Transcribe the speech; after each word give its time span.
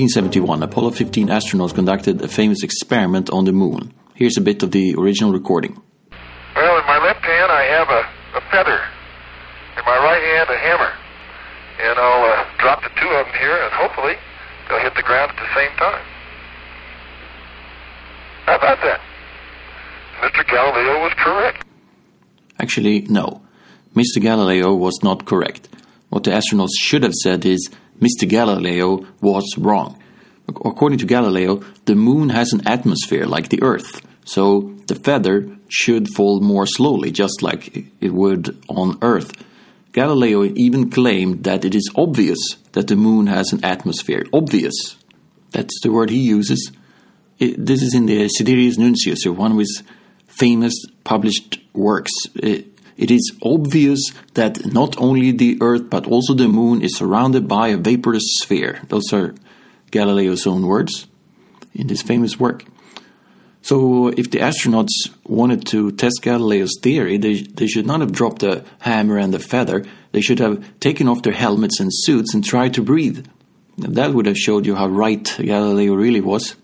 1971, 0.00 0.62
Apollo 0.62 0.92
15 0.92 1.28
astronauts 1.28 1.74
conducted 1.74 2.22
a 2.22 2.28
famous 2.28 2.62
experiment 2.62 3.28
on 3.28 3.44
the 3.44 3.52
moon. 3.52 3.92
Here's 4.14 4.38
a 4.38 4.40
bit 4.40 4.62
of 4.62 4.70
the 4.70 4.94
original 4.96 5.30
recording. 5.30 5.76
Well, 6.56 6.80
in 6.80 6.86
my 6.86 6.96
left 7.04 7.20
hand, 7.20 7.52
I 7.52 7.64
have 7.64 7.88
a, 7.90 8.08
a 8.38 8.40
feather. 8.50 8.80
In 9.76 9.84
my 9.84 9.98
right 10.00 10.22
hand, 10.22 10.48
a 10.48 10.56
hammer. 10.56 10.92
And 11.84 11.98
I'll 11.98 12.24
uh, 12.32 12.48
drop 12.56 12.82
the 12.82 12.88
two 12.98 13.08
of 13.08 13.26
them 13.26 13.34
here, 13.40 13.54
and 13.60 13.72
hopefully 13.74 14.14
they'll 14.68 14.80
hit 14.80 14.94
the 14.94 15.02
ground 15.02 15.32
at 15.32 15.36
the 15.36 15.54
same 15.54 15.76
time. 15.76 16.02
How 18.46 18.56
about 18.56 18.80
that? 18.80 19.00
Mr. 20.22 20.48
Galileo 20.48 21.02
was 21.02 21.12
correct. 21.18 21.66
Actually, 22.58 23.02
no. 23.02 23.42
Mr. 23.94 24.18
Galileo 24.18 24.74
was 24.74 24.98
not 25.02 25.26
correct. 25.26 25.68
What 26.08 26.24
the 26.24 26.30
astronauts 26.30 26.72
should 26.80 27.02
have 27.02 27.14
said 27.14 27.44
is 27.44 27.68
Mr. 28.00 28.28
Galileo 28.28 29.06
was 29.20 29.46
wrong. 29.58 30.00
According 30.48 30.98
to 30.98 31.06
Galileo, 31.06 31.62
the 31.84 31.94
moon 31.94 32.30
has 32.30 32.52
an 32.52 32.66
atmosphere 32.66 33.26
like 33.26 33.50
the 33.50 33.62
Earth, 33.62 34.04
so 34.24 34.74
the 34.86 34.94
feather 34.94 35.56
should 35.68 36.08
fall 36.08 36.40
more 36.40 36.66
slowly, 36.66 37.12
just 37.12 37.42
like 37.42 37.86
it 38.00 38.12
would 38.12 38.56
on 38.68 38.98
Earth. 39.02 39.32
Galileo 39.92 40.44
even 40.44 40.90
claimed 40.90 41.44
that 41.44 41.64
it 41.64 41.74
is 41.74 41.90
obvious 41.96 42.38
that 42.72 42.88
the 42.88 42.96
moon 42.96 43.26
has 43.26 43.52
an 43.52 43.64
atmosphere. 43.64 44.24
Obvious. 44.32 44.96
That's 45.50 45.80
the 45.82 45.90
word 45.90 46.10
he 46.10 46.20
uses. 46.20 46.70
It, 47.38 47.64
this 47.64 47.82
is 47.82 47.94
in 47.94 48.06
the 48.06 48.28
Sidereus 48.28 48.76
Nuncius, 48.76 49.26
one 49.26 49.52
of 49.52 49.58
his 49.58 49.82
famous 50.26 50.74
published 51.04 51.60
works. 51.72 52.12
It, 52.34 52.69
it 53.00 53.10
is 53.10 53.32
obvious 53.42 54.12
that 54.34 54.66
not 54.66 54.94
only 54.98 55.32
the 55.32 55.56
Earth 55.62 55.88
but 55.88 56.06
also 56.06 56.34
the 56.34 56.48
Moon 56.48 56.82
is 56.82 56.96
surrounded 56.96 57.48
by 57.48 57.68
a 57.68 57.78
vaporous 57.78 58.36
sphere. 58.42 58.82
Those 58.88 59.10
are 59.12 59.34
Galileo's 59.90 60.46
own 60.46 60.66
words 60.66 61.06
in 61.74 61.86
this 61.86 62.02
famous 62.02 62.38
work. 62.38 62.64
So, 63.62 64.08
if 64.08 64.30
the 64.30 64.38
astronauts 64.38 64.94
wanted 65.24 65.66
to 65.66 65.92
test 65.92 66.20
Galileo's 66.22 66.78
theory, 66.82 67.16
they, 67.18 67.42
they 67.42 67.66
should 67.66 67.86
not 67.86 68.00
have 68.00 68.12
dropped 68.12 68.42
a 68.42 68.64
hammer 68.80 69.16
and 69.18 69.34
a 69.34 69.38
feather. 69.38 69.84
They 70.12 70.20
should 70.20 70.38
have 70.38 70.62
taken 70.80 71.08
off 71.08 71.22
their 71.22 71.32
helmets 71.32 71.80
and 71.80 71.90
suits 71.92 72.34
and 72.34 72.44
tried 72.44 72.74
to 72.74 72.82
breathe. 72.82 73.26
That 73.78 74.12
would 74.12 74.26
have 74.26 74.38
showed 74.38 74.66
you 74.66 74.74
how 74.74 74.88
right 74.88 75.24
Galileo 75.38 75.94
really 75.94 76.20
was. 76.20 76.56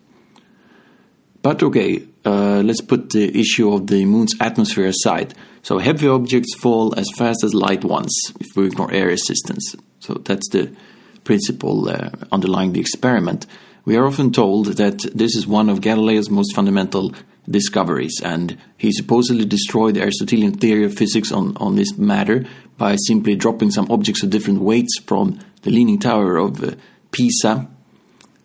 But 1.42 1.62
okay, 1.62 2.06
uh, 2.26 2.60
let's 2.64 2.80
put 2.80 3.10
the 3.10 3.38
issue 3.38 3.72
of 3.72 3.86
the 3.86 4.04
moon's 4.04 4.34
atmosphere 4.40 4.86
aside. 4.86 5.32
So 5.62 5.78
heavy 5.78 6.08
objects 6.08 6.54
fall 6.56 6.92
as 6.98 7.08
fast 7.16 7.44
as 7.44 7.54
light 7.54 7.84
ones 7.84 8.12
if 8.40 8.56
we 8.56 8.66
ignore 8.66 8.92
air 8.92 9.06
resistance. 9.06 9.76
So 10.00 10.14
that's 10.14 10.48
the 10.50 10.74
principle 11.22 11.88
uh, 11.88 12.10
underlying 12.32 12.72
the 12.72 12.80
experiment. 12.80 13.46
We 13.84 13.96
are 13.96 14.06
often 14.06 14.32
told 14.32 14.66
that 14.66 14.98
this 15.14 15.36
is 15.36 15.46
one 15.46 15.68
of 15.68 15.80
Galileo's 15.80 16.28
most 16.28 16.54
fundamental 16.54 17.14
discoveries, 17.48 18.20
and 18.24 18.58
he 18.76 18.90
supposedly 18.90 19.44
destroyed 19.44 19.94
the 19.94 20.02
Aristotelian 20.02 20.54
theory 20.54 20.84
of 20.84 20.94
physics 20.94 21.30
on, 21.30 21.56
on 21.58 21.76
this 21.76 21.96
matter 21.96 22.44
by 22.76 22.96
simply 23.06 23.36
dropping 23.36 23.70
some 23.70 23.88
objects 23.88 24.24
of 24.24 24.30
different 24.30 24.60
weights 24.60 24.98
from 25.06 25.38
the 25.62 25.70
Leaning 25.70 26.00
Tower 26.00 26.36
of 26.36 26.62
uh, 26.64 26.72
Pisa. 27.12 27.68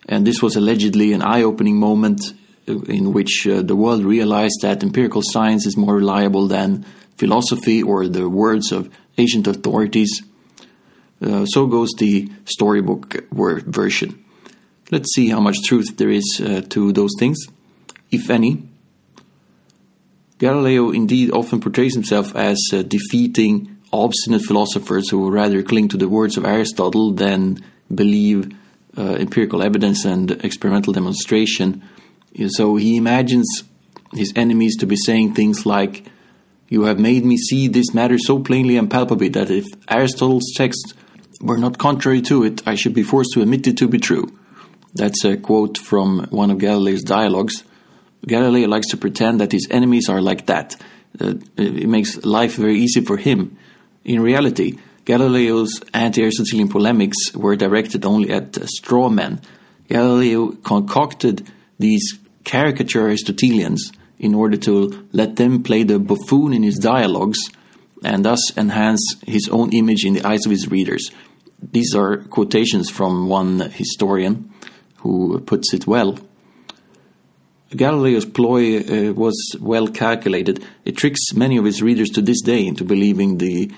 And 0.08 0.28
this 0.28 0.42
was 0.44 0.56
allegedly 0.56 1.14
an 1.14 1.24
eye 1.24 1.42
opening 1.42 1.80
moment 1.80 2.34
in 2.72 3.14
which 3.14 3.48
uh, 3.48 3.62
the 3.62 3.76
world 3.76 4.04
realized 4.04 4.60
that 4.62 4.84
empirical 4.84 5.22
science 5.24 5.66
is 5.66 5.78
more 5.78 5.96
reliable 5.96 6.48
than 6.48 6.86
philosophy 7.18 7.84
or 7.84 8.08
the 8.08 8.28
words 8.28 8.72
of 8.72 8.90
ancient 9.18 9.48
authorities. 9.48 10.22
Uh, 11.22 11.46
so 11.46 11.68
goes 11.68 11.92
the 11.98 12.30
storybook 12.46 13.30
version. 13.32 14.24
Let's 14.90 15.14
see 15.14 15.30
how 15.30 15.40
much 15.40 15.58
truth 15.66 15.98
there 15.98 16.10
is 16.10 16.42
uh, 16.44 16.62
to 16.70 16.92
those 16.92 17.12
things, 17.20 17.38
if 18.12 18.30
any. 18.30 18.68
Galileo 20.40 20.90
indeed 20.90 21.32
often 21.32 21.62
portrays 21.62 21.94
himself 21.94 22.36
as 22.36 22.58
uh, 22.74 22.82
defeating 22.82 23.78
obstinate 23.94 24.42
philosophers 24.42 25.10
who 25.10 25.20
would 25.22 25.34
rather 25.34 25.62
cling 25.62 25.88
to 25.90 25.98
the 25.98 26.10
words 26.10 26.38
of 26.38 26.46
Aristotle 26.46 27.12
than 27.12 27.64
believe 27.94 28.52
uh, 28.98 29.14
empirical 29.20 29.62
evidence 29.62 30.04
and 30.06 30.32
experimental 30.44 30.94
demonstration. 30.94 31.84
So 32.48 32.76
he 32.76 32.98
imagines 32.98 33.64
his 34.14 34.34
enemies 34.36 34.78
to 34.78 34.86
be 34.86 34.96
saying 34.96 35.34
things 35.34 35.66
like, 35.66 36.06
You 36.70 36.84
have 36.84 37.00
made 37.00 37.26
me 37.26 37.38
see 37.38 37.68
this 37.68 37.94
matter 37.94 38.18
so 38.18 38.40
plainly 38.40 38.78
and 38.78 38.90
palpably 38.90 39.30
that 39.30 39.50
if 39.50 39.66
Aristotle's 39.90 40.54
text 40.56 40.94
were 41.42 41.58
not 41.58 41.78
contrary 41.78 42.22
to 42.24 42.44
it, 42.44 42.66
I 42.68 42.76
should 42.76 42.94
be 42.94 43.04
forced 43.04 43.32
to 43.34 43.42
admit 43.42 43.68
it 43.68 43.78
to 43.78 43.88
be 43.88 44.00
true. 44.00 44.28
That's 44.94 45.24
a 45.24 45.38
quote 45.38 45.78
from 45.78 46.28
one 46.30 46.52
of 46.52 46.58
Galileo's 46.58 47.04
dialogues. 47.04 47.64
Galileo 48.28 48.68
likes 48.68 48.88
to 48.88 48.98
pretend 48.98 49.40
that 49.40 49.52
his 49.52 49.68
enemies 49.72 50.10
are 50.10 50.22
like 50.22 50.46
that. 50.48 50.76
Uh, 51.20 51.34
it 51.58 51.90
makes 51.90 52.24
life 52.24 52.56
very 52.56 52.80
easy 52.80 53.02
for 53.02 53.18
him. 53.18 53.58
In 54.06 54.22
reality, 54.22 54.78
Galileo's 55.06 55.82
anti 55.94 56.22
Aristotelian 56.22 56.70
polemics 56.70 57.34
were 57.34 57.56
directed 57.56 58.06
only 58.06 58.32
at 58.32 58.56
straw 58.70 59.10
men. 59.10 59.42
Galileo 59.90 60.52
concocted 60.52 61.50
these 61.80 62.20
caricature 62.44 63.08
Aristotelians 63.08 63.92
in 64.20 64.36
order 64.36 64.58
to 64.58 65.08
let 65.12 65.36
them 65.36 65.64
play 65.64 65.84
the 65.84 66.00
buffoon 66.00 66.54
in 66.54 66.64
his 66.64 66.78
dialogues 66.78 67.40
and 68.04 68.26
thus 68.26 68.56
enhance 68.58 69.16
his 69.26 69.50
own 69.50 69.72
image 69.74 70.06
in 70.06 70.14
the 70.14 70.26
eyes 70.26 70.46
of 70.46 70.52
his 70.52 70.70
readers. 70.70 71.12
These 71.62 71.96
are 71.96 72.18
quotations 72.18 72.90
from 72.90 73.28
one 73.28 73.60
historian 73.60 74.52
who 74.98 75.40
puts 75.40 75.74
it 75.74 75.88
well. 75.88 76.18
Galileo's 77.76 78.26
ploy 78.26 78.80
uh, 78.80 79.14
was 79.14 79.56
well 79.60 79.88
calculated. 79.88 80.66
It 80.84 80.98
tricks 80.98 81.34
many 81.34 81.58
of 81.58 81.66
his 81.66 81.82
readers 81.82 82.10
to 82.10 82.22
this 82.22 82.42
day 82.42 82.66
into 82.68 82.84
believing 82.84 83.38
the 83.38 83.72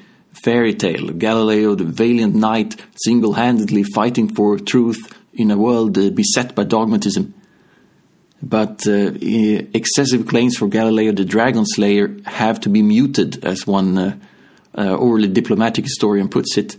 fairy 0.44 0.74
tale 0.74 1.10
Galileo, 1.10 1.76
the 1.76 1.84
valiant 1.84 2.34
knight, 2.34 2.76
single 2.96 3.34
handedly 3.34 3.84
fighting 3.84 4.34
for 4.34 4.58
truth 4.58 5.16
in 5.34 5.52
a 5.52 5.58
world 5.58 5.98
uh, 5.98 6.10
beset 6.10 6.56
by 6.56 6.64
dogmatism. 6.64 7.34
But 8.44 8.86
uh, 8.86 9.14
excessive 9.74 10.28
claims 10.28 10.58
for 10.58 10.68
Galileo 10.68 11.14
the 11.14 11.24
Dragon 11.24 11.66
Slayer 11.66 12.14
have 12.26 12.60
to 12.62 12.70
be 12.70 12.82
muted, 12.82 13.46
as 13.46 13.66
one 13.66 13.98
uh, 13.98 14.18
uh, 14.78 14.98
overly 14.98 15.30
diplomatic 15.30 15.86
historian 15.86 16.28
puts 16.28 16.58
it. 16.58 16.76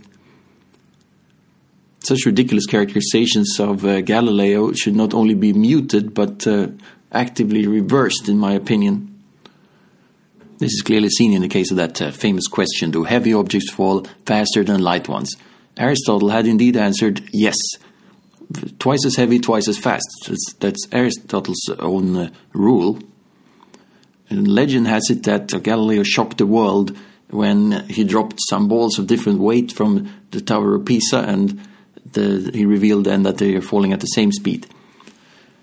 Such 2.01 2.27
ridiculous 2.27 2.67
characterizations 2.67 3.59
of 3.59 3.83
uh, 3.83 4.01
Galileo 4.01 4.73
should 4.73 4.95
not 4.95 5.15
only 5.15 5.33
be 5.33 5.53
muted, 5.53 6.13
but 6.13 6.45
uh, 6.45 6.67
actively 7.11 7.65
reversed, 7.65 8.29
in 8.29 8.37
my 8.37 8.53
opinion. 8.53 9.23
This 10.59 10.71
is 10.71 10.83
clearly 10.83 11.09
seen 11.09 11.33
in 11.33 11.41
the 11.41 11.47
case 11.47 11.71
of 11.71 11.77
that 11.77 11.99
uh, 11.99 12.11
famous 12.11 12.47
question 12.47 12.91
Do 12.91 13.05
heavy 13.05 13.33
objects 13.33 13.71
fall 13.71 14.05
faster 14.27 14.63
than 14.63 14.81
light 14.81 15.09
ones? 15.09 15.35
Aristotle 15.77 16.29
had 16.29 16.45
indeed 16.45 16.77
answered 16.77 17.27
yes 17.33 17.55
twice 18.79 19.05
as 19.05 19.15
heavy, 19.15 19.39
twice 19.39 19.67
as 19.67 19.77
fast. 19.77 20.07
That's, 20.27 20.53
that's 20.59 20.87
Aristotle's 20.91 21.69
own 21.79 22.15
uh, 22.15 22.29
rule. 22.53 22.99
And 24.29 24.47
legend 24.47 24.87
has 24.87 25.09
it 25.09 25.23
that 25.23 25.47
Galileo 25.63 26.03
shocked 26.03 26.37
the 26.39 26.45
world 26.45 26.97
when 27.29 27.87
he 27.89 28.03
dropped 28.03 28.39
some 28.49 28.67
balls 28.67 28.99
of 28.99 29.07
different 29.07 29.39
weight 29.39 29.71
from 29.71 30.11
the 30.31 30.41
Tower 30.41 30.75
of 30.75 30.85
Pisa, 30.85 31.19
and 31.19 31.59
the, 32.11 32.51
he 32.53 32.65
revealed 32.65 33.05
then 33.05 33.23
that 33.23 33.37
they 33.37 33.55
are 33.55 33.61
falling 33.61 33.93
at 33.93 33.99
the 33.99 34.07
same 34.07 34.31
speed. 34.31 34.67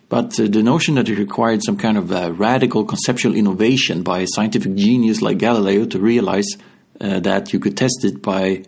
But 0.08 0.38
uh, 0.38 0.46
the 0.48 0.62
notion 0.62 0.96
that 0.96 1.08
it 1.08 1.18
required 1.18 1.62
some 1.64 1.76
kind 1.76 1.96
of 1.96 2.12
uh, 2.12 2.32
radical 2.32 2.84
conceptual 2.84 3.34
innovation 3.34 4.02
by 4.02 4.20
a 4.20 4.26
scientific 4.26 4.74
genius 4.74 5.22
like 5.22 5.38
Galileo 5.38 5.86
to 5.86 5.98
realize 5.98 6.46
uh, 7.00 7.20
that 7.20 7.52
you 7.52 7.58
could 7.58 7.76
test 7.76 8.04
it 8.04 8.20
by 8.20 8.64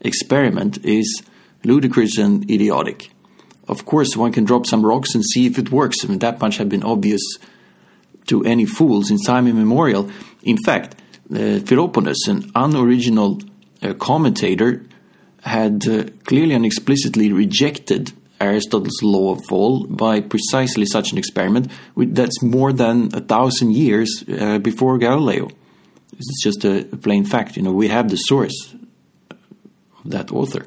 experiment 0.00 0.84
is 0.84 1.22
ludicrous 1.62 2.18
and 2.18 2.50
idiotic. 2.50 3.10
Of 3.70 3.86
course, 3.86 4.16
one 4.16 4.32
can 4.32 4.44
drop 4.44 4.66
some 4.66 4.84
rocks 4.84 5.14
and 5.14 5.24
see 5.24 5.46
if 5.46 5.56
it 5.56 5.70
works. 5.70 6.04
I 6.04 6.08
mean, 6.08 6.18
that 6.18 6.40
much 6.40 6.56
had 6.56 6.68
been 6.68 6.82
obvious 6.82 7.22
to 8.26 8.44
any 8.44 8.66
fools 8.66 9.08
since 9.08 9.24
time 9.24 9.46
immemorial. 9.46 10.10
In 10.42 10.58
fact, 10.58 10.96
uh, 11.30 11.60
Philoponus, 11.68 12.26
an 12.26 12.50
unoriginal 12.56 13.40
uh, 13.80 13.94
commentator, 13.94 14.82
had 15.44 15.88
uh, 15.88 16.04
clearly 16.24 16.54
and 16.54 16.66
explicitly 16.66 17.32
rejected 17.32 18.12
Aristotle's 18.40 19.02
law 19.04 19.34
of 19.34 19.40
fall 19.48 19.86
by 19.86 20.20
precisely 20.20 20.84
such 20.84 21.12
an 21.12 21.18
experiment 21.18 21.70
that's 21.96 22.42
more 22.42 22.72
than 22.72 23.10
a 23.14 23.20
thousand 23.20 23.72
years 23.72 24.24
uh, 24.28 24.58
before 24.58 24.98
Galileo. 24.98 25.48
It's 26.18 26.42
just 26.42 26.64
a 26.64 26.84
plain 27.00 27.24
fact. 27.24 27.56
You 27.56 27.62
know, 27.62 27.72
we 27.72 27.86
have 27.88 28.08
the 28.08 28.16
source 28.16 28.74
of 29.30 30.10
that 30.10 30.32
author. 30.32 30.66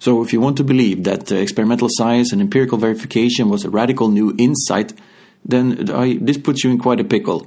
So, 0.00 0.22
if 0.22 0.32
you 0.32 0.40
want 0.40 0.56
to 0.56 0.64
believe 0.64 1.04
that 1.04 1.30
uh, 1.30 1.36
experimental 1.36 1.88
science 1.90 2.32
and 2.32 2.40
empirical 2.40 2.78
verification 2.78 3.50
was 3.50 3.64
a 3.64 3.70
radical 3.70 4.08
new 4.08 4.34
insight, 4.38 4.94
then 5.44 5.90
I, 5.90 6.18
this 6.18 6.38
puts 6.38 6.64
you 6.64 6.70
in 6.70 6.78
quite 6.78 7.00
a 7.00 7.04
pickle. 7.04 7.46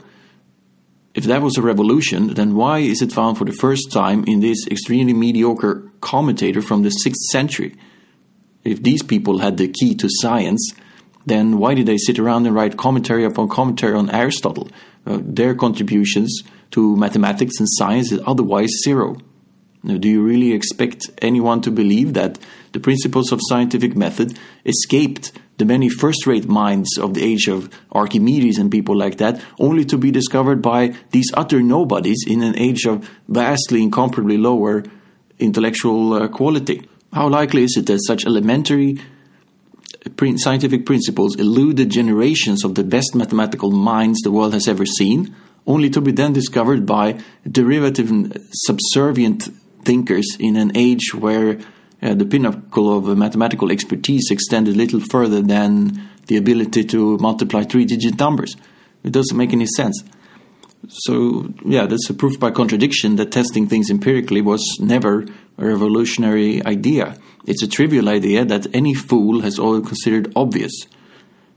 If 1.16 1.26
that 1.26 1.42
was 1.42 1.58
a 1.58 1.64
revolution, 1.64 2.36
then 2.36 2.56
why 2.56 2.80
is 2.80 3.02
it 3.02 3.12
found 3.12 3.40
for 3.40 3.46
the 3.46 3.54
first 3.54 3.92
time 3.92 4.24
in 4.28 4.40
this 4.40 4.68
extremely 4.68 5.14
mediocre 5.14 5.92
commentator 6.00 6.62
from 6.62 6.84
the 6.84 6.90
6th 6.90 7.24
century? 7.32 7.76
If 8.64 8.84
these 8.84 9.02
people 9.02 9.40
had 9.40 9.58
the 9.58 9.68
key 9.68 9.96
to 9.96 10.08
science, 10.10 10.74
then 11.26 11.58
why 11.58 11.74
did 11.74 11.88
they 11.88 11.98
sit 11.98 12.20
around 12.20 12.46
and 12.46 12.56
write 12.56 12.78
commentary 12.78 13.26
upon 13.26 13.50
commentary 13.50 13.96
on 13.96 14.12
Aristotle? 14.12 14.70
Uh, 15.08 15.20
their 15.22 15.56
contributions 15.56 16.44
to 16.72 16.96
mathematics 16.98 17.60
and 17.60 17.68
science 17.70 18.12
is 18.12 18.22
otherwise 18.26 18.70
zero. 18.84 19.18
Do 19.86 20.08
you 20.08 20.24
really 20.24 20.54
expect 20.54 21.10
anyone 21.22 21.62
to 21.62 21.72
believe 21.72 22.14
that 22.14 22.40
the 22.72 22.80
principles 22.80 23.34
of 23.34 23.42
scientific 23.50 23.98
method 23.98 24.40
escaped 24.66 25.34
the 25.58 25.66
many 25.66 25.90
first 25.90 26.26
rate 26.26 26.48
minds 26.48 26.98
of 26.98 27.14
the 27.14 27.24
age 27.24 27.48
of 27.48 27.70
Archimedes 27.92 28.58
and 28.58 28.72
people 28.72 28.98
like 28.98 29.18
that, 29.18 29.44
only 29.60 29.84
to 29.86 29.98
be 29.98 30.10
discovered 30.10 30.62
by 30.62 30.96
these 31.12 31.32
utter 31.34 31.62
nobodies 31.62 32.24
in 32.26 32.42
an 32.42 32.58
age 32.58 32.86
of 32.86 33.10
vastly 33.28 33.84
incomparably 33.84 34.38
lower 34.38 34.84
intellectual 35.38 36.14
uh, 36.14 36.28
quality? 36.30 36.88
How 37.12 37.28
likely 37.28 37.64
is 37.64 37.76
it 37.78 37.86
that 37.88 38.00
such 38.08 38.26
elementary 38.26 39.00
scientific 40.38 40.86
principles 40.86 41.36
eluded 41.36 41.90
generations 41.90 42.64
of 42.64 42.76
the 42.76 42.84
best 42.84 43.16
mathematical 43.16 43.72
minds 43.72 44.22
the 44.22 44.32
world 44.32 44.54
has 44.54 44.68
ever 44.68 44.86
seen, 44.86 45.36
only 45.68 45.90
to 45.90 46.02
be 46.02 46.12
then 46.12 46.34
discovered 46.34 46.86
by 46.86 47.20
derivative 47.50 48.10
and 48.10 48.38
subservient 48.52 49.50
thinkers 49.86 50.38
in 50.40 50.56
an 50.56 50.76
age 50.76 51.14
where 51.14 51.60
uh, 52.02 52.14
the 52.14 52.26
pinnacle 52.26 52.98
of 52.98 53.18
mathematical 53.18 53.72
expertise 53.72 54.30
extended 54.32 54.76
little 54.76 55.00
further 55.00 55.42
than 55.42 56.10
the 56.28 56.38
ability 56.38 56.84
to 56.86 57.18
multiply 57.18 57.64
three 57.64 57.86
digit 57.86 58.18
numbers. 58.20 58.56
It 59.04 59.12
doesn't 59.12 59.38
make 59.38 59.54
any 59.54 59.68
sense. 59.68 60.04
So, 60.88 61.54
yeah, 61.66 61.86
that's 61.86 62.10
a 62.10 62.14
proof 62.14 62.40
by 62.40 62.52
contradiction 62.52 63.16
that 63.16 63.32
testing 63.32 63.68
things 63.68 63.90
empirically 63.90 64.42
was 64.42 64.78
never 64.80 65.26
a 65.58 65.66
revolutionary 65.66 66.66
idea. 66.66 67.18
It's 67.46 67.64
a 67.64 67.68
trivial 67.68 68.10
idea 68.10 68.44
that 68.46 68.68
any 68.74 68.94
fool 68.94 69.42
has 69.42 69.60
always 69.60 69.88
considered 69.88 70.34
obvious. 70.36 70.74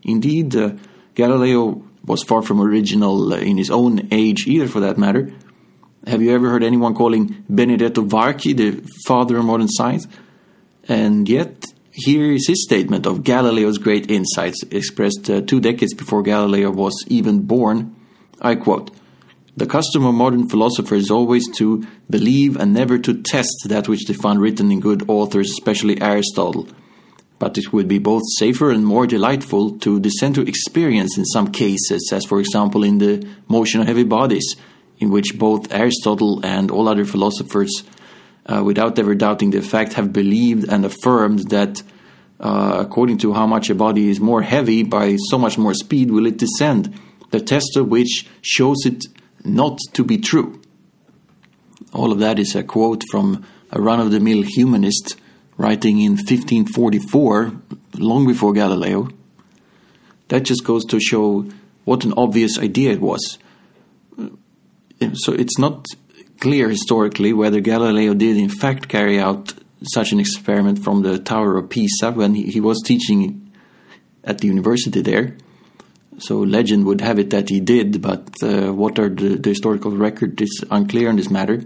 Indeed, 0.05 0.55
uh, 0.55 0.75
Galileo 1.15 1.83
was 2.05 2.23
far 2.23 2.43
from 2.43 2.61
original 2.61 3.33
uh, 3.33 3.39
in 3.39 3.57
his 3.57 3.71
own 3.71 4.09
age 4.13 4.47
either, 4.47 4.69
for 4.69 4.81
that 4.81 4.97
matter. 4.97 5.33
Have 6.07 6.23
you 6.23 6.33
ever 6.33 6.49
heard 6.49 6.63
anyone 6.63 6.95
calling 6.95 7.45
Benedetto 7.49 8.03
Varchi 8.03 8.57
the 8.57 8.89
father 9.07 9.39
of 9.39 9.45
modern 9.45 9.67
science? 9.67 10.07
And 10.87 11.29
yet, 11.29 11.65
here 11.91 12.33
is 12.33 12.47
his 12.47 12.63
statement 12.63 13.07
of 13.07 13.25
Galileo's 13.25 13.79
great 13.79 14.09
insights, 14.09 14.63
expressed 14.71 15.29
uh, 15.29 15.41
two 15.41 15.59
decades 15.59 15.95
before 15.95 16.23
Galileo 16.23 16.71
was 16.71 16.95
even 17.09 17.41
born. 17.41 17.97
I 18.41 18.55
quote 18.55 18.93
The 19.57 19.67
custom 19.67 20.07
of 20.07 20.15
modern 20.15 20.49
philosophers 20.49 21.05
is 21.05 21.11
always 21.11 21.49
to 21.57 21.85
believe 22.09 22.57
and 22.57 22.73
never 22.73 22.99
to 22.99 23.21
test 23.23 23.67
that 23.67 23.89
which 23.89 24.05
they 24.05 24.15
find 24.15 24.41
written 24.41 24.71
in 24.71 24.79
good 24.79 25.09
authors, 25.09 25.51
especially 25.51 26.01
Aristotle. 26.01 26.69
But 27.41 27.59
it 27.59 27.73
would 27.73 27.89
be 27.89 27.99
both 27.99 28.23
safer 28.39 28.71
and 28.71 28.87
more 28.87 29.09
delightful 29.09 29.77
to 29.81 29.99
descend 29.99 30.37
to 30.37 30.43
experience 30.43 31.19
in 31.19 31.25
some 31.25 31.51
cases, 31.51 32.11
as 32.13 32.25
for 32.25 32.39
example 32.39 32.85
in 32.85 32.99
the 32.99 33.27
motion 33.49 33.81
of 33.81 33.89
heavy 33.89 34.05
bodies, 34.05 34.55
in 34.99 35.11
which 35.11 35.39
both 35.39 35.73
Aristotle 35.73 36.45
and 36.45 36.71
all 36.71 36.89
other 36.89 37.05
philosophers, 37.05 37.85
uh, 38.47 38.63
without 38.65 38.99
ever 38.99 39.15
doubting 39.15 39.51
the 39.51 39.63
fact, 39.63 39.95
have 39.95 40.13
believed 40.13 40.69
and 40.69 40.85
affirmed 40.85 41.51
that 41.51 41.83
uh, 42.39 42.77
according 42.81 43.19
to 43.19 43.33
how 43.33 43.47
much 43.47 43.71
a 43.71 43.75
body 43.75 44.09
is 44.09 44.21
more 44.21 44.43
heavy, 44.43 44.83
by 44.83 45.17
so 45.31 45.39
much 45.39 45.57
more 45.57 45.75
speed 45.75 46.11
will 46.11 46.27
it 46.27 46.37
descend. 46.37 46.99
The 47.31 47.41
test 47.41 47.77
of 47.77 47.89
which 47.89 48.29
shows 48.43 48.77
it 48.85 49.05
not 49.45 49.79
to 49.95 50.05
be 50.05 50.19
true. 50.19 50.61
All 51.93 52.13
of 52.13 52.19
that 52.19 52.39
is 52.39 52.55
a 52.55 52.63
quote 52.63 53.03
from 53.11 53.45
a 53.71 53.81
run 53.81 54.01
of 54.01 54.11
the 54.11 54.21
mill 54.21 54.43
humanist 54.43 55.17
writing 55.57 56.01
in 56.01 56.13
1544, 56.13 57.53
long 57.95 58.27
before 58.27 58.53
Galileo. 58.53 59.09
That 60.29 60.43
just 60.43 60.65
goes 60.65 60.85
to 60.87 61.01
show 61.01 61.47
what 61.85 62.05
an 62.05 62.13
obvious 62.17 62.59
idea 62.59 62.93
it 62.93 63.01
was. 63.01 63.39
So 65.15 65.33
it's 65.33 65.59
not 65.59 65.87
clear 66.41 66.69
historically 66.69 67.33
whether 67.33 67.61
Galileo 67.61 68.15
did 68.15 68.37
in 68.37 68.49
fact 68.49 68.89
carry 68.89 69.19
out 69.19 69.55
such 69.83 70.13
an 70.13 70.21
experiment 70.21 70.83
from 70.83 71.03
the 71.03 71.19
Tower 71.19 71.57
of 71.59 71.69
Pisa 71.69 72.13
when 72.13 72.35
he, 72.35 72.45
he 72.51 72.61
was 72.61 72.83
teaching 72.85 73.53
at 74.25 74.39
the 74.39 74.49
university 74.49 75.01
there. 75.03 75.37
So 76.19 76.39
legend 76.39 76.87
would 76.87 77.03
have 77.03 77.19
it 77.19 77.31
that 77.31 77.51
he 77.51 77.61
did, 77.61 78.01
but 78.01 78.31
uh, 78.43 78.73
what 78.73 78.99
are 78.99 79.11
the, 79.11 79.37
the 79.37 79.51
historical 79.51 79.91
record 79.91 80.41
is 80.41 80.65
unclear 80.71 81.11
on 81.11 81.17
this 81.17 81.31
matter. 81.31 81.63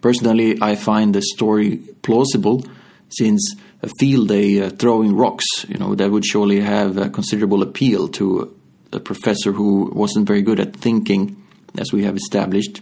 Personally, 0.00 0.58
I 0.62 0.76
find 0.76 1.14
the 1.14 1.22
story 1.22 1.78
plausible 2.02 2.64
since 3.10 3.54
a 3.82 3.90
field 3.98 4.28
day 4.28 4.62
uh, 4.62 4.70
throwing 4.70 5.14
rocks, 5.14 5.44
you 5.68 5.76
know, 5.76 5.94
that 5.94 6.10
would 6.10 6.24
surely 6.24 6.60
have 6.60 6.96
a 6.96 7.10
considerable 7.10 7.62
appeal 7.62 8.08
to 8.08 8.54
a 8.92 9.00
professor 9.00 9.52
who 9.52 9.90
wasn't 9.94 10.26
very 10.26 10.42
good 10.42 10.58
at 10.58 10.74
thinking, 10.74 11.42
as 11.78 11.92
we 11.92 12.04
have 12.04 12.16
established. 12.16 12.80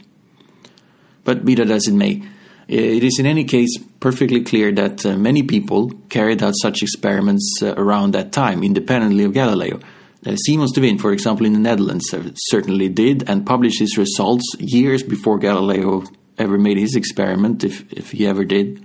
But 1.24 1.44
be 1.44 1.54
that 1.56 1.70
as 1.70 1.88
it 1.88 1.94
may, 1.94 2.22
it 2.68 3.04
is 3.04 3.18
in 3.18 3.26
any 3.26 3.44
case 3.44 3.76
perfectly 4.00 4.42
clear 4.42 4.72
that 4.72 5.04
uh, 5.04 5.16
many 5.16 5.42
people 5.42 5.90
carried 6.08 6.42
out 6.42 6.54
such 6.60 6.82
experiments 6.82 7.58
uh, 7.62 7.74
around 7.76 8.12
that 8.12 8.32
time, 8.32 8.62
independently 8.62 9.24
of 9.24 9.32
Galileo. 9.32 9.80
Uh, 10.26 10.36
Simon 10.36 10.68
Stevin 10.68 10.98
for 10.98 11.12
example, 11.12 11.44
in 11.44 11.52
the 11.52 11.58
Netherlands, 11.58 12.12
uh, 12.14 12.30
certainly 12.34 12.88
did 12.88 13.28
and 13.28 13.46
published 13.46 13.80
his 13.80 13.98
results 13.98 14.44
years 14.58 15.02
before 15.02 15.38
Galileo 15.38 16.04
ever 16.38 16.58
made 16.58 16.78
his 16.78 16.96
experiment, 16.96 17.64
if, 17.64 17.92
if 17.92 18.12
he 18.12 18.26
ever 18.26 18.44
did. 18.44 18.84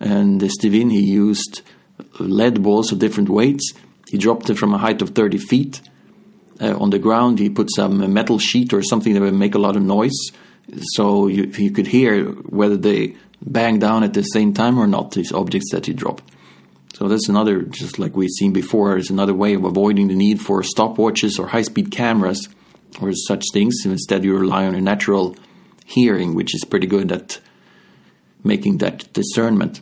And 0.00 0.40
de 0.40 0.70
Wint, 0.70 0.92
he 0.92 1.00
used 1.00 1.62
lead 2.18 2.62
balls 2.62 2.92
of 2.92 2.98
different 2.98 3.28
weights. 3.28 3.72
He 4.10 4.18
dropped 4.18 4.46
them 4.46 4.56
from 4.56 4.74
a 4.74 4.78
height 4.78 5.00
of 5.00 5.10
30 5.10 5.38
feet. 5.38 5.80
Uh, 6.62 6.76
on 6.78 6.90
the 6.90 6.98
ground, 6.98 7.40
he 7.40 7.50
put 7.50 7.68
some 7.74 8.12
metal 8.12 8.38
sheet 8.38 8.72
or 8.72 8.82
something 8.82 9.14
that 9.14 9.20
would 9.20 9.34
make 9.34 9.56
a 9.56 9.58
lot 9.58 9.76
of 9.76 9.82
noise 9.82 10.30
so 10.94 11.26
you, 11.26 11.44
you 11.44 11.70
could 11.70 11.86
hear 11.86 12.24
whether 12.24 12.76
they 12.76 13.16
bang 13.40 13.78
down 13.78 14.04
at 14.04 14.14
the 14.14 14.22
same 14.22 14.54
time 14.54 14.78
or 14.78 14.86
not, 14.86 15.12
these 15.12 15.32
objects 15.32 15.70
that 15.72 15.86
he 15.86 15.92
dropped. 15.92 16.24
So 16.94 17.08
that's 17.08 17.28
another, 17.28 17.62
just 17.62 17.98
like 17.98 18.14
we've 18.14 18.30
seen 18.30 18.52
before, 18.52 18.96
is 18.96 19.10
another 19.10 19.34
way 19.34 19.54
of 19.54 19.64
avoiding 19.64 20.08
the 20.08 20.14
need 20.14 20.40
for 20.40 20.62
stopwatches 20.62 21.38
or 21.38 21.48
high-speed 21.48 21.90
cameras 21.90 22.48
or 23.00 23.12
such 23.12 23.44
things. 23.52 23.74
Instead, 23.84 24.24
you 24.24 24.36
rely 24.36 24.66
on 24.66 24.72
your 24.72 24.82
natural 24.82 25.34
hearing, 25.84 26.34
which 26.34 26.54
is 26.54 26.64
pretty 26.64 26.86
good 26.86 27.10
at 27.10 27.40
making 28.44 28.78
that 28.78 29.12
discernment. 29.12 29.80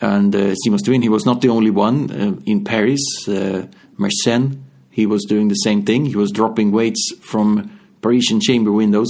And 0.00 0.34
uh, 0.34 0.54
Simon 0.56 0.80
Stevin, 0.80 1.02
he 1.02 1.08
was 1.08 1.24
not 1.24 1.40
the 1.40 1.48
only 1.48 1.70
one 1.70 2.10
uh, 2.10 2.40
in 2.44 2.64
Paris. 2.64 3.00
Uh, 3.28 3.68
Mersenne, 3.96 4.58
he 4.92 5.06
was 5.06 5.24
doing 5.24 5.48
the 5.48 5.54
same 5.54 5.84
thing. 5.84 6.04
He 6.04 6.16
was 6.16 6.30
dropping 6.30 6.70
weights 6.70 7.12
from 7.20 7.80
Parisian 8.02 8.40
chamber 8.40 8.70
windows 8.70 9.08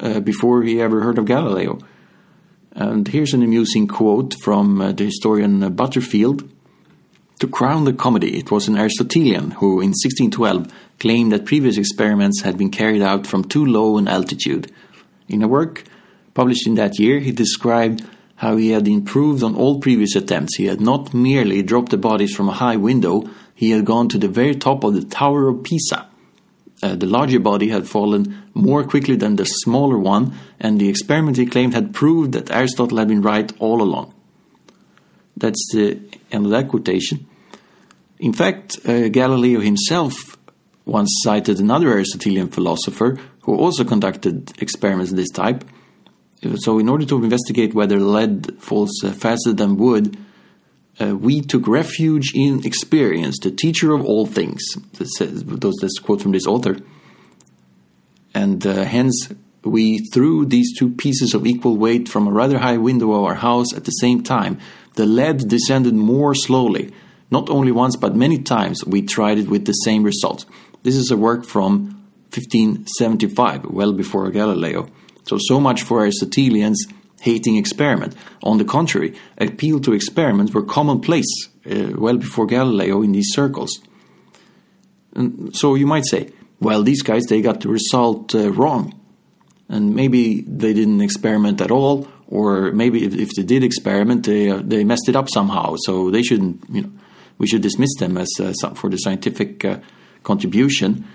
uh, 0.00 0.20
before 0.20 0.62
he 0.62 0.80
ever 0.80 1.02
heard 1.02 1.18
of 1.18 1.26
Galileo. 1.26 1.78
And 2.72 3.06
here's 3.06 3.34
an 3.34 3.42
amusing 3.42 3.86
quote 3.86 4.34
from 4.42 4.80
uh, 4.80 4.92
the 4.92 5.04
historian 5.04 5.62
uh, 5.62 5.68
Butterfield. 5.68 6.50
To 7.40 7.48
crown 7.48 7.84
the 7.84 7.92
comedy, 7.92 8.38
it 8.38 8.50
was 8.50 8.66
an 8.66 8.78
Aristotelian 8.78 9.52
who, 9.52 9.80
in 9.80 9.90
1612, 9.90 10.72
claimed 10.98 11.32
that 11.32 11.44
previous 11.44 11.76
experiments 11.76 12.40
had 12.40 12.56
been 12.56 12.70
carried 12.70 13.02
out 13.02 13.26
from 13.26 13.44
too 13.44 13.66
low 13.66 13.98
an 13.98 14.08
altitude. 14.08 14.72
In 15.28 15.42
a 15.42 15.48
work 15.48 15.84
published 16.32 16.66
in 16.66 16.76
that 16.76 16.98
year, 16.98 17.20
he 17.20 17.30
described 17.30 18.04
how 18.36 18.56
he 18.56 18.70
had 18.70 18.88
improved 18.88 19.42
on 19.42 19.54
all 19.54 19.80
previous 19.80 20.16
attempts. 20.16 20.56
He 20.56 20.66
had 20.66 20.80
not 20.80 21.12
merely 21.12 21.62
dropped 21.62 21.90
the 21.90 21.96
bodies 21.96 22.34
from 22.34 22.48
a 22.48 22.52
high 22.52 22.76
window, 22.76 23.28
he 23.54 23.70
had 23.70 23.84
gone 23.84 24.08
to 24.08 24.18
the 24.18 24.28
very 24.28 24.54
top 24.54 24.84
of 24.84 24.94
the 24.94 25.04
Tower 25.04 25.48
of 25.48 25.62
Pisa 25.62 26.08
uh, 26.84 26.94
the 26.94 27.06
larger 27.06 27.40
body 27.40 27.68
had 27.68 27.88
fallen 27.88 28.42
more 28.52 28.84
quickly 28.84 29.16
than 29.16 29.36
the 29.36 29.46
smaller 29.46 29.98
one, 29.98 30.34
and 30.60 30.78
the 30.78 30.88
experiment 30.88 31.38
he 31.38 31.46
claimed 31.46 31.72
had 31.72 31.94
proved 31.94 32.32
that 32.32 32.50
Aristotle 32.50 32.98
had 32.98 33.08
been 33.08 33.22
right 33.22 33.50
all 33.58 33.80
along. 33.80 34.12
That's 35.34 35.72
the 35.72 35.98
end 36.30 36.44
of 36.44 36.50
that 36.50 36.68
quotation. 36.68 37.26
In 38.18 38.34
fact, 38.34 38.78
uh, 38.86 39.08
Galileo 39.08 39.60
himself 39.60 40.36
once 40.84 41.10
cited 41.22 41.58
another 41.58 41.88
Aristotelian 41.88 42.48
philosopher 42.48 43.18
who 43.42 43.56
also 43.56 43.84
conducted 43.84 44.52
experiments 44.60 45.10
of 45.10 45.16
this 45.16 45.30
type. 45.30 45.64
So, 46.56 46.78
in 46.78 46.90
order 46.90 47.06
to 47.06 47.24
investigate 47.24 47.72
whether 47.72 47.98
lead 47.98 48.60
falls 48.60 49.02
uh, 49.02 49.12
faster 49.12 49.54
than 49.54 49.78
wood, 49.78 50.18
uh, 51.00 51.16
we 51.16 51.40
took 51.40 51.66
refuge 51.66 52.32
in 52.34 52.64
experience, 52.64 53.38
the 53.40 53.50
teacher 53.50 53.92
of 53.92 54.04
all 54.04 54.26
things. 54.26 54.62
That's, 54.92 55.98
quote 55.98 56.22
from 56.22 56.32
this 56.32 56.46
author. 56.46 56.76
And 58.34 58.64
uh, 58.66 58.84
hence, 58.84 59.28
we 59.64 59.98
threw 60.12 60.44
these 60.44 60.76
two 60.78 60.90
pieces 60.90 61.34
of 61.34 61.46
equal 61.46 61.76
weight 61.76 62.08
from 62.08 62.26
a 62.26 62.32
rather 62.32 62.58
high 62.58 62.76
window 62.76 63.12
of 63.12 63.24
our 63.24 63.34
house 63.34 63.74
at 63.74 63.84
the 63.84 63.90
same 63.90 64.22
time. 64.22 64.58
The 64.94 65.06
lead 65.06 65.48
descended 65.48 65.94
more 65.94 66.34
slowly. 66.34 66.92
Not 67.30 67.50
only 67.50 67.72
once, 67.72 67.96
but 67.96 68.14
many 68.14 68.42
times 68.42 68.84
we 68.84 69.02
tried 69.02 69.38
it 69.38 69.48
with 69.48 69.64
the 69.64 69.72
same 69.72 70.04
result. 70.04 70.44
This 70.82 70.94
is 70.94 71.10
a 71.10 71.16
work 71.16 71.44
from 71.44 71.86
1575, 72.30 73.64
well 73.64 73.92
before 73.92 74.30
Galileo. 74.30 74.88
So, 75.24 75.38
so 75.40 75.58
much 75.58 75.82
for 75.82 76.00
Aristotelians 76.02 76.86
hating 77.24 77.56
experiment. 77.56 78.14
On 78.42 78.58
the 78.58 78.64
contrary, 78.64 79.14
appeal 79.38 79.80
to 79.80 79.94
experiments 79.94 80.52
were 80.52 80.62
commonplace 80.62 81.32
uh, 81.66 81.92
well 81.96 82.18
before 82.18 82.46
Galileo 82.46 83.02
in 83.02 83.12
these 83.12 83.30
circles. 83.32 83.80
And 85.16 85.56
so 85.56 85.74
you 85.74 85.86
might 85.86 86.04
say, 86.04 86.30
well, 86.60 86.82
these 86.82 87.02
guys, 87.02 87.24
they 87.24 87.40
got 87.40 87.60
the 87.60 87.68
result 87.68 88.34
uh, 88.34 88.52
wrong. 88.52 88.92
And 89.68 89.94
maybe 89.94 90.42
they 90.42 90.74
didn't 90.74 91.00
experiment 91.00 91.60
at 91.60 91.70
all, 91.70 92.06
or 92.28 92.72
maybe 92.72 93.04
if, 93.06 93.14
if 93.14 93.30
they 93.36 93.42
did 93.42 93.64
experiment, 93.64 94.26
they, 94.26 94.50
uh, 94.50 94.60
they 94.62 94.84
messed 94.84 95.08
it 95.08 95.16
up 95.16 95.28
somehow. 95.30 95.76
So 95.86 96.10
they 96.10 96.22
shouldn't, 96.22 96.62
you 96.70 96.82
know, 96.82 96.92
we 97.38 97.46
should 97.46 97.62
dismiss 97.62 97.94
them 97.98 98.18
as 98.18 98.28
uh, 98.38 98.52
for 98.74 98.90
the 98.90 98.98
scientific 98.98 99.64
uh, 99.64 99.78
contribution. 100.22 101.06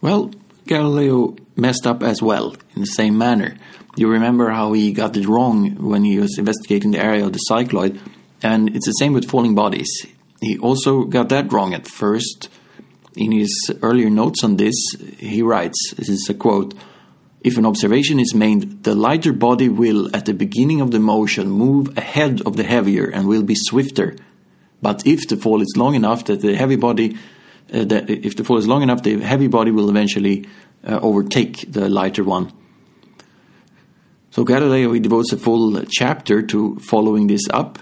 Well, 0.00 0.30
Galileo 0.68 1.34
messed 1.56 1.86
up 1.86 2.02
as 2.02 2.22
well 2.22 2.54
in 2.74 2.82
the 2.82 2.86
same 2.86 3.18
manner. 3.18 3.56
You 3.96 4.08
remember 4.08 4.50
how 4.50 4.74
he 4.74 4.92
got 4.92 5.16
it 5.16 5.26
wrong 5.26 5.74
when 5.82 6.04
he 6.04 6.20
was 6.20 6.38
investigating 6.38 6.92
the 6.92 7.02
area 7.02 7.26
of 7.26 7.32
the 7.32 7.40
cycloid, 7.50 7.98
and 8.42 8.76
it's 8.76 8.86
the 8.86 8.92
same 8.92 9.12
with 9.12 9.28
falling 9.28 9.54
bodies. 9.56 9.90
He 10.40 10.56
also 10.58 11.02
got 11.04 11.30
that 11.30 11.52
wrong 11.52 11.74
at 11.74 11.88
first. 11.88 12.48
In 13.16 13.32
his 13.32 13.72
earlier 13.82 14.10
notes 14.10 14.44
on 14.44 14.56
this, 14.56 14.76
he 15.18 15.42
writes 15.42 15.94
this 15.96 16.08
is 16.08 16.28
a 16.28 16.34
quote 16.34 16.74
If 17.40 17.58
an 17.58 17.66
observation 17.66 18.20
is 18.20 18.34
made, 18.34 18.84
the 18.84 18.94
lighter 18.94 19.32
body 19.32 19.68
will, 19.68 20.14
at 20.14 20.26
the 20.26 20.34
beginning 20.34 20.80
of 20.80 20.92
the 20.92 21.00
motion, 21.00 21.50
move 21.50 21.98
ahead 21.98 22.42
of 22.46 22.56
the 22.56 22.62
heavier 22.62 23.06
and 23.06 23.26
will 23.26 23.42
be 23.42 23.56
swifter. 23.56 24.16
But 24.80 25.04
if 25.06 25.26
the 25.26 25.36
fall 25.36 25.60
is 25.60 25.74
long 25.76 25.96
enough 25.96 26.26
that 26.26 26.40
the 26.40 26.54
heavy 26.54 26.76
body, 26.76 27.16
uh, 27.72 27.84
that 27.84 28.10
if 28.10 28.36
the 28.36 28.44
fall 28.44 28.58
is 28.58 28.66
long 28.66 28.82
enough, 28.82 29.02
the 29.02 29.20
heavy 29.20 29.46
body 29.46 29.70
will 29.70 29.90
eventually 29.90 30.46
uh, 30.86 30.98
overtake 31.02 31.70
the 31.70 31.88
lighter 31.88 32.24
one. 32.24 32.52
So 34.30 34.44
Galileo 34.44 34.92
he 34.92 35.00
devotes 35.00 35.32
a 35.32 35.36
full 35.36 35.84
chapter 35.86 36.42
to 36.42 36.76
following 36.76 37.26
this 37.26 37.48
up, 37.50 37.78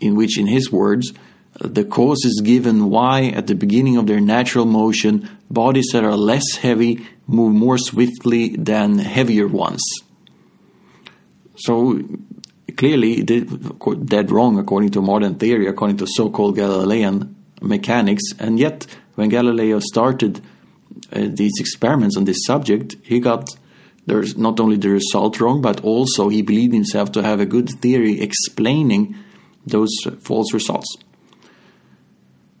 in 0.00 0.16
which, 0.16 0.38
in 0.38 0.46
his 0.46 0.72
words, 0.72 1.12
the 1.60 1.84
cause 1.84 2.24
is 2.24 2.40
given 2.44 2.90
why, 2.90 3.26
at 3.26 3.46
the 3.46 3.54
beginning 3.54 3.96
of 3.96 4.06
their 4.06 4.20
natural 4.20 4.64
motion, 4.64 5.28
bodies 5.50 5.88
that 5.92 6.04
are 6.04 6.16
less 6.16 6.56
heavy 6.56 7.06
move 7.26 7.54
more 7.54 7.78
swiftly 7.78 8.56
than 8.56 8.98
heavier 8.98 9.46
ones. 9.46 9.82
So 11.56 12.00
clearly, 12.76 13.22
dead 13.22 14.30
wrong 14.30 14.58
according 14.58 14.90
to 14.90 15.02
modern 15.02 15.34
theory, 15.36 15.66
according 15.66 15.96
to 15.98 16.06
so-called 16.06 16.56
Galilean 16.56 17.34
mechanics, 17.60 18.22
and 18.38 18.58
yet 18.58 18.86
when 19.14 19.28
Galileo 19.28 19.80
started 19.80 20.40
uh, 21.12 21.26
these 21.28 21.54
experiments 21.58 22.16
on 22.16 22.24
this 22.24 22.44
subject, 22.44 22.96
he 23.02 23.20
got 23.20 23.56
there's 24.06 24.38
not 24.38 24.58
only 24.58 24.76
the 24.76 24.88
result 24.88 25.38
wrong, 25.38 25.60
but 25.60 25.84
also 25.84 26.30
he 26.30 26.40
believed 26.40 26.72
himself 26.72 27.12
to 27.12 27.22
have 27.22 27.40
a 27.40 27.46
good 27.46 27.68
theory 27.68 28.22
explaining 28.22 29.14
those 29.66 29.94
false 30.20 30.54
results. 30.54 30.96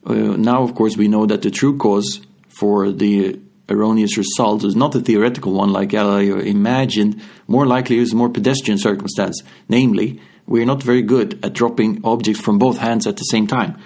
Uh, 0.04 0.36
now, 0.36 0.62
of 0.62 0.74
course, 0.74 0.96
we 0.96 1.08
know 1.08 1.24
that 1.24 1.40
the 1.40 1.50
true 1.50 1.78
cause 1.78 2.20
for 2.48 2.92
the 2.92 3.40
erroneous 3.70 4.18
result 4.18 4.62
is 4.62 4.76
not 4.76 4.94
a 4.94 5.00
theoretical 5.00 5.52
one 5.52 5.70
like 5.72 5.90
Galileo 5.90 6.38
imagined, 6.38 7.20
more 7.46 7.66
likely 7.66 7.98
is 7.98 8.12
a 8.12 8.16
more 8.16 8.28
pedestrian 8.28 8.78
circumstance. 8.78 9.42
Namely, 9.68 10.20
we 10.46 10.62
are 10.62 10.66
not 10.66 10.82
very 10.82 11.02
good 11.02 11.42
at 11.44 11.54
dropping 11.54 12.00
objects 12.04 12.40
from 12.40 12.58
both 12.58 12.78
hands 12.78 13.06
at 13.06 13.16
the 13.16 13.24
same 13.24 13.46
time. 13.46 13.78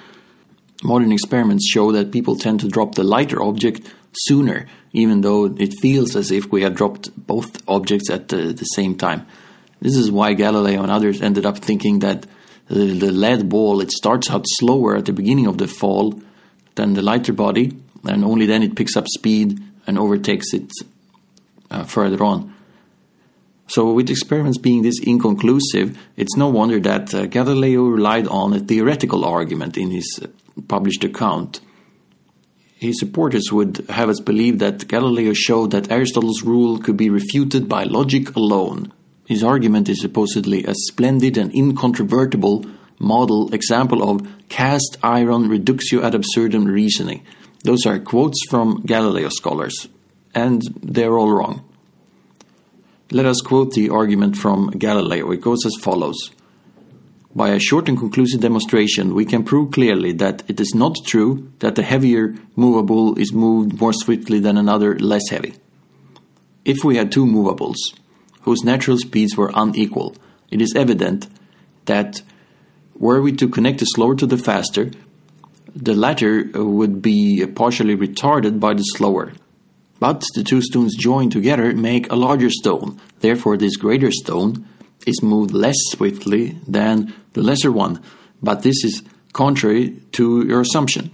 Modern 0.82 1.12
experiments 1.12 1.70
show 1.70 1.92
that 1.92 2.10
people 2.10 2.36
tend 2.36 2.60
to 2.60 2.68
drop 2.68 2.94
the 2.94 3.04
lighter 3.04 3.42
object 3.42 3.88
sooner, 4.12 4.66
even 4.92 5.20
though 5.20 5.46
it 5.46 5.74
feels 5.80 6.16
as 6.16 6.30
if 6.30 6.50
we 6.50 6.62
had 6.62 6.74
dropped 6.74 7.10
both 7.16 7.62
objects 7.68 8.10
at 8.10 8.28
the, 8.28 8.52
the 8.52 8.64
same 8.64 8.96
time. 8.96 9.26
This 9.80 9.96
is 9.96 10.10
why 10.10 10.34
Galileo 10.34 10.82
and 10.82 10.92
others 10.92 11.22
ended 11.22 11.46
up 11.46 11.58
thinking 11.58 12.00
that 12.00 12.26
the, 12.68 12.86
the 12.86 13.12
lead 13.12 13.48
ball 13.48 13.80
it 13.80 13.90
starts 13.90 14.30
out 14.30 14.44
slower 14.46 14.96
at 14.96 15.04
the 15.04 15.12
beginning 15.12 15.46
of 15.46 15.58
the 15.58 15.68
fall 15.68 16.20
than 16.74 16.94
the 16.94 17.02
lighter 17.02 17.32
body, 17.32 17.76
and 18.04 18.24
only 18.24 18.46
then 18.46 18.62
it 18.62 18.76
picks 18.76 18.96
up 18.96 19.06
speed 19.08 19.60
and 19.86 19.98
overtakes 19.98 20.52
it 20.52 20.70
uh, 21.70 21.84
further 21.84 22.22
on. 22.22 22.54
So, 23.74 23.90
with 23.90 24.10
experiments 24.10 24.58
being 24.58 24.82
this 24.82 25.00
inconclusive, 25.00 25.98
it's 26.18 26.36
no 26.36 26.50
wonder 26.50 26.78
that 26.80 27.14
uh, 27.14 27.24
Galileo 27.24 27.84
relied 27.84 28.26
on 28.26 28.52
a 28.52 28.60
theoretical 28.60 29.24
argument 29.24 29.78
in 29.78 29.90
his 29.90 30.20
uh, 30.22 30.26
published 30.68 31.04
account. 31.04 31.62
His 32.76 33.00
supporters 33.00 33.50
would 33.50 33.86
have 33.88 34.10
us 34.10 34.20
believe 34.20 34.58
that 34.58 34.88
Galileo 34.88 35.32
showed 35.32 35.70
that 35.70 35.90
Aristotle's 35.90 36.42
rule 36.42 36.80
could 36.80 36.98
be 36.98 37.08
refuted 37.08 37.66
by 37.66 37.84
logic 37.84 38.36
alone. 38.36 38.92
His 39.26 39.42
argument 39.42 39.88
is 39.88 40.02
supposedly 40.02 40.64
a 40.64 40.74
splendid 40.74 41.38
and 41.38 41.50
incontrovertible 41.54 42.66
model 42.98 43.54
example 43.54 44.02
of 44.02 44.28
cast 44.50 44.98
iron 45.02 45.48
reductio 45.48 46.02
ad 46.02 46.14
absurdum 46.14 46.66
reasoning. 46.66 47.24
Those 47.64 47.86
are 47.86 47.98
quotes 47.98 48.44
from 48.50 48.82
Galileo 48.84 49.30
scholars, 49.30 49.88
and 50.34 50.60
they're 50.82 51.16
all 51.16 51.32
wrong. 51.32 51.71
Let 53.12 53.26
us 53.26 53.42
quote 53.42 53.72
the 53.72 53.90
argument 53.90 54.38
from 54.38 54.70
Galileo. 54.70 55.32
It 55.32 55.42
goes 55.42 55.66
as 55.66 55.74
follows 55.82 56.30
By 57.34 57.50
a 57.50 57.58
short 57.58 57.86
and 57.90 57.98
conclusive 57.98 58.40
demonstration, 58.40 59.14
we 59.14 59.26
can 59.26 59.44
prove 59.44 59.72
clearly 59.72 60.12
that 60.12 60.42
it 60.48 60.58
is 60.58 60.74
not 60.74 60.96
true 61.04 61.52
that 61.58 61.74
the 61.74 61.82
heavier 61.82 62.34
movable 62.56 63.18
is 63.18 63.34
moved 63.34 63.78
more 63.78 63.92
swiftly 63.92 64.40
than 64.40 64.56
another 64.56 64.98
less 64.98 65.28
heavy. 65.28 65.56
If 66.64 66.84
we 66.84 66.96
had 66.96 67.12
two 67.12 67.26
movables, 67.26 67.92
whose 68.44 68.64
natural 68.64 68.96
speeds 68.96 69.36
were 69.36 69.52
unequal, 69.54 70.16
it 70.50 70.62
is 70.62 70.72
evident 70.74 71.28
that 71.84 72.22
were 72.94 73.20
we 73.20 73.32
to 73.32 73.46
connect 73.46 73.80
the 73.80 73.84
slower 73.84 74.14
to 74.14 74.26
the 74.26 74.38
faster, 74.38 74.90
the 75.76 75.94
latter 75.94 76.48
would 76.54 77.02
be 77.02 77.44
partially 77.44 77.94
retarded 77.94 78.58
by 78.58 78.72
the 78.72 78.82
slower. 78.82 79.34
But 80.02 80.24
the 80.34 80.42
two 80.42 80.60
stones 80.62 80.96
joined 80.96 81.30
together 81.30 81.72
make 81.76 82.10
a 82.10 82.16
larger 82.16 82.50
stone. 82.50 83.00
Therefore, 83.20 83.56
this 83.56 83.76
greater 83.76 84.10
stone 84.10 84.66
is 85.06 85.22
moved 85.22 85.52
less 85.52 85.76
swiftly 85.92 86.58
than 86.66 87.14
the 87.34 87.40
lesser 87.40 87.70
one. 87.70 88.02
But 88.42 88.64
this 88.64 88.82
is 88.82 89.04
contrary 89.32 90.00
to 90.18 90.44
your 90.44 90.62
assumption. 90.62 91.12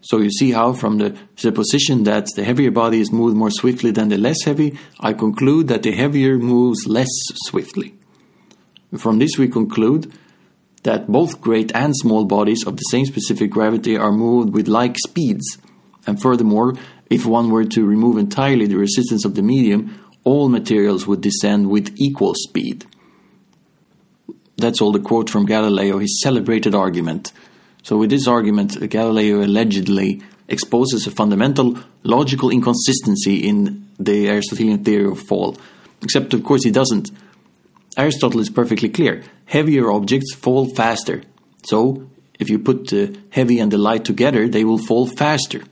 So 0.00 0.20
you 0.20 0.30
see 0.30 0.52
how, 0.52 0.72
from 0.72 0.96
the 0.96 1.14
supposition 1.36 2.04
that 2.04 2.28
the 2.34 2.44
heavier 2.44 2.70
body 2.70 2.98
is 3.02 3.12
moved 3.12 3.36
more 3.36 3.50
swiftly 3.50 3.90
than 3.90 4.08
the 4.08 4.16
less 4.16 4.42
heavy, 4.42 4.78
I 5.00 5.12
conclude 5.12 5.68
that 5.68 5.82
the 5.82 5.92
heavier 5.92 6.38
moves 6.38 6.86
less 6.86 7.12
swiftly. 7.48 7.94
From 8.96 9.18
this, 9.18 9.36
we 9.36 9.48
conclude 9.48 10.10
that 10.84 11.08
both 11.08 11.42
great 11.42 11.72
and 11.74 11.94
small 11.94 12.24
bodies 12.24 12.66
of 12.66 12.78
the 12.78 12.88
same 12.90 13.04
specific 13.04 13.50
gravity 13.50 13.98
are 13.98 14.12
moved 14.12 14.54
with 14.54 14.66
like 14.66 14.96
speeds. 14.96 15.58
And 16.06 16.20
furthermore, 16.20 16.74
if 17.10 17.26
one 17.26 17.50
were 17.50 17.64
to 17.64 17.84
remove 17.84 18.18
entirely 18.18 18.66
the 18.66 18.78
resistance 18.78 19.24
of 19.24 19.34
the 19.34 19.42
medium, 19.42 20.00
all 20.24 20.48
materials 20.48 21.06
would 21.06 21.20
descend 21.20 21.68
with 21.68 21.94
equal 21.96 22.34
speed. 22.34 22.86
That's 24.56 24.80
all 24.80 24.92
the 24.92 25.00
quote 25.00 25.28
from 25.28 25.46
Galileo, 25.46 25.98
his 25.98 26.20
celebrated 26.22 26.74
argument 26.74 27.32
so, 27.84 27.98
with 27.98 28.08
this 28.08 28.26
argument, 28.26 28.88
Galileo 28.88 29.44
allegedly 29.44 30.22
exposes 30.48 31.06
a 31.06 31.10
fundamental 31.10 31.78
logical 32.02 32.48
inconsistency 32.48 33.46
in 33.46 33.86
the 34.00 34.30
Aristotelian 34.30 34.82
theory 34.82 35.04
of 35.04 35.20
fall. 35.20 35.58
Except, 36.00 36.32
of 36.32 36.44
course, 36.44 36.64
he 36.64 36.70
doesn't. 36.70 37.10
Aristotle 37.98 38.40
is 38.40 38.48
perfectly 38.48 38.88
clear 38.88 39.22
heavier 39.44 39.90
objects 39.90 40.34
fall 40.34 40.74
faster. 40.74 41.24
So, 41.64 42.08
if 42.40 42.48
you 42.48 42.58
put 42.58 42.88
the 42.88 43.18
heavy 43.28 43.60
and 43.60 43.70
the 43.70 43.76
light 43.76 44.06
together, 44.06 44.48
they 44.48 44.64
will 44.64 44.78
fall 44.78 45.06
faster. 45.06 45.62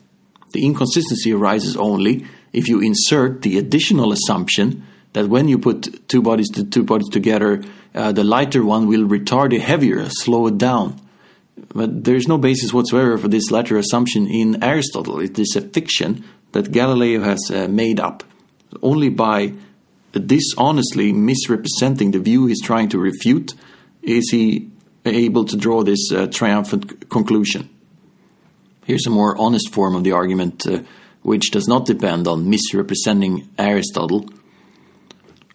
The 0.53 0.65
inconsistency 0.65 1.33
arises 1.33 1.77
only 1.77 2.27
if 2.53 2.69
you 2.69 2.81
insert 2.81 3.43
the 3.43 3.59
additional 3.59 4.13
assumption 4.13 4.87
that 5.15 5.29
when 5.29 5.49
you 5.49 5.59
put 5.59 6.09
two 6.09 6.23
bodies 6.23 6.51
to 6.51 6.65
two 6.65 6.85
bodies 6.85 7.09
together, 7.09 7.63
uh, 7.95 8.13
the 8.13 8.25
lighter 8.25 8.65
one 8.65 8.87
will 8.87 9.07
retard 9.07 9.51
the 9.51 9.59
heavier, 9.59 10.09
slow 10.09 10.47
it 10.47 10.59
down. 10.59 11.01
But 11.75 12.05
there 12.05 12.17
is 12.17 12.29
no 12.29 12.39
basis 12.39 12.73
whatsoever 12.73 13.19
for 13.19 13.29
this 13.29 13.51
latter 13.51 13.77
assumption 13.77 14.27
in 14.27 14.63
Aristotle. 14.63 15.21
It 15.21 15.39
is 15.39 15.55
a 15.57 15.61
fiction 15.61 16.25
that 16.53 16.73
Galileo 16.73 17.23
has 17.23 17.51
uh, 17.51 17.69
made 17.69 18.01
up. 18.01 18.25
Only 18.83 19.11
by 19.11 19.53
dishonestly 20.13 21.13
misrepresenting 21.13 22.11
the 22.11 22.19
view 22.19 22.47
he's 22.47 22.63
trying 22.63 22.89
to 22.91 22.99
refute 22.99 23.55
is 24.03 24.31
he 24.31 24.71
able 25.05 25.45
to 25.45 25.57
draw 25.57 25.83
this 25.83 26.13
uh, 26.13 26.27
triumphant 26.27 27.09
conclusion. 27.09 27.69
Here's 28.85 29.07
a 29.07 29.11
more 29.11 29.37
honest 29.39 29.73
form 29.73 29.95
of 29.95 30.05
the 30.05 30.13
argument, 30.13 30.67
uh, 30.67 30.81
which 31.23 31.51
does 31.51 31.69
not 31.69 31.87
depend 31.87 32.27
on 32.27 32.51
misrepresenting 32.51 33.49
Aristotle. 33.59 34.29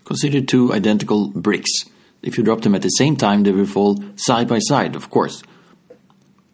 Consider 0.05 0.41
two 0.41 0.74
identical 0.74 1.29
bricks. 1.29 1.72
If 2.22 2.38
you 2.38 2.43
drop 2.43 2.62
them 2.62 2.75
at 2.75 2.81
the 2.81 2.89
same 2.89 3.15
time, 3.15 3.43
they 3.43 3.51
will 3.51 3.65
fall 3.65 4.03
side 4.15 4.48
by 4.48 4.60
side, 4.60 4.96
of 4.96 5.10
course 5.10 5.43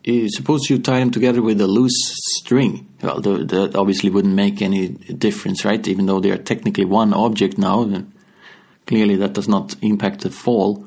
suppose 0.05 0.69
you 0.69 0.79
tie 0.79 0.99
them 0.99 1.11
together 1.11 1.41
with 1.41 1.61
a 1.61 1.67
loose 1.67 2.13
string. 2.39 2.87
Well, 3.01 3.21
that 3.21 3.75
obviously 3.75 4.09
wouldn't 4.09 4.35
make 4.35 4.61
any 4.61 4.89
difference, 4.89 5.63
right? 5.63 5.85
Even 5.87 6.07
though 6.07 6.19
they 6.19 6.31
are 6.31 6.37
technically 6.37 6.85
one 6.85 7.13
object 7.13 7.57
now. 7.57 8.03
Clearly, 8.85 9.15
that 9.17 9.33
does 9.33 9.47
not 9.47 9.75
impact 9.81 10.21
the 10.21 10.29
fall. 10.29 10.85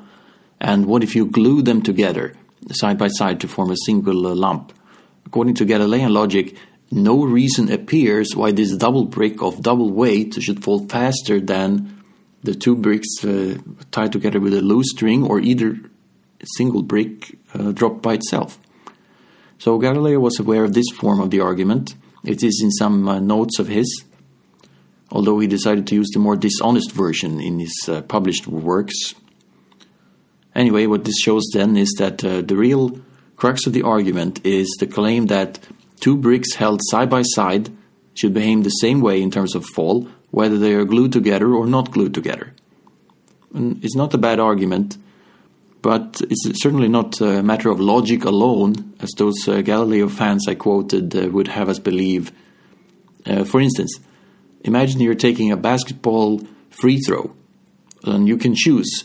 And 0.61 0.85
what 0.85 1.03
if 1.03 1.15
you 1.15 1.25
glue 1.25 1.63
them 1.63 1.81
together, 1.81 2.35
side 2.71 2.99
by 2.99 3.07
side, 3.07 3.39
to 3.41 3.47
form 3.47 3.71
a 3.71 3.77
single 3.85 4.27
uh, 4.27 4.35
lump? 4.35 4.71
According 5.27 5.55
to 5.55 5.65
Galilean 5.65 6.13
logic, 6.13 6.55
no 6.89 7.25
reason 7.25 7.69
appears 7.69 8.33
why 8.33 8.53
this 8.53 8.73
double 8.77 9.03
brick 9.03 9.41
of 9.41 9.61
double 9.61 9.91
weight 9.91 10.41
should 10.41 10.63
fall 10.63 10.87
faster 10.87 11.41
than 11.41 12.01
the 12.43 12.55
two 12.55 12.77
bricks 12.77 13.25
uh, 13.25 13.57
tied 13.91 14.13
together 14.13 14.39
with 14.39 14.53
a 14.53 14.61
loose 14.61 14.91
string 14.91 15.25
or 15.25 15.41
either 15.41 15.77
single 16.55 16.81
brick 16.81 17.37
uh, 17.53 17.73
dropped 17.73 18.01
by 18.01 18.13
itself. 18.13 18.57
So 19.57 19.77
Galileo 19.79 20.21
was 20.21 20.39
aware 20.39 20.63
of 20.63 20.73
this 20.73 20.89
form 20.95 21.19
of 21.19 21.29
the 21.29 21.41
argument. 21.41 21.95
It 22.23 22.41
is 22.41 22.61
in 22.63 22.71
some 22.71 23.09
uh, 23.09 23.19
notes 23.19 23.59
of 23.59 23.67
his, 23.67 24.05
although 25.11 25.39
he 25.39 25.47
decided 25.47 25.87
to 25.87 25.95
use 25.95 26.07
the 26.13 26.19
more 26.19 26.37
dishonest 26.37 26.93
version 26.93 27.41
in 27.41 27.59
his 27.59 27.75
uh, 27.89 28.01
published 28.03 28.47
works. 28.47 29.13
Anyway, 30.55 30.85
what 30.85 31.03
this 31.03 31.19
shows 31.19 31.43
then 31.53 31.75
is 31.75 31.93
that 31.99 32.23
uh, 32.23 32.39
the 32.41 32.55
real 32.55 33.01
crux 33.37 33.65
of 33.65 33.73
the 33.73 33.83
argument 33.83 34.45
is 34.45 34.75
the 34.79 34.87
claim 34.87 35.27
that 35.27 35.59
two 36.01 36.17
bricks 36.17 36.55
held 36.55 36.81
side 36.83 37.09
by 37.09 37.21
side 37.21 37.69
should 38.13 38.33
behave 38.33 38.63
the 38.63 38.69
same 38.69 38.99
way 38.99 39.21
in 39.21 39.31
terms 39.31 39.55
of 39.55 39.65
fall, 39.65 40.09
whether 40.31 40.57
they 40.57 40.73
are 40.73 40.83
glued 40.83 41.13
together 41.13 41.53
or 41.53 41.65
not 41.65 41.91
glued 41.91 42.13
together. 42.13 42.53
And 43.53 43.83
it's 43.85 43.95
not 43.95 44.13
a 44.13 44.17
bad 44.17 44.39
argument, 44.39 44.97
but 45.81 46.21
it's 46.29 46.61
certainly 46.61 46.89
not 46.89 47.21
a 47.21 47.43
matter 47.43 47.69
of 47.69 47.79
logic 47.79 48.25
alone, 48.25 48.95
as 48.99 49.11
those 49.11 49.47
uh, 49.47 49.61
Galileo 49.61 50.09
fans 50.09 50.47
I 50.47 50.55
quoted 50.55 51.15
uh, 51.15 51.29
would 51.29 51.47
have 51.47 51.69
us 51.69 51.79
believe. 51.79 52.31
Uh, 53.25 53.43
for 53.43 53.61
instance, 53.61 53.99
imagine 54.61 54.99
you're 54.99 55.15
taking 55.15 55.51
a 55.51 55.57
basketball 55.57 56.41
free 56.71 56.99
throw, 56.99 57.35
and 58.03 58.27
you 58.27 58.37
can 58.37 58.55
choose 58.55 59.03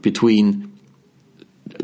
between 0.00 0.67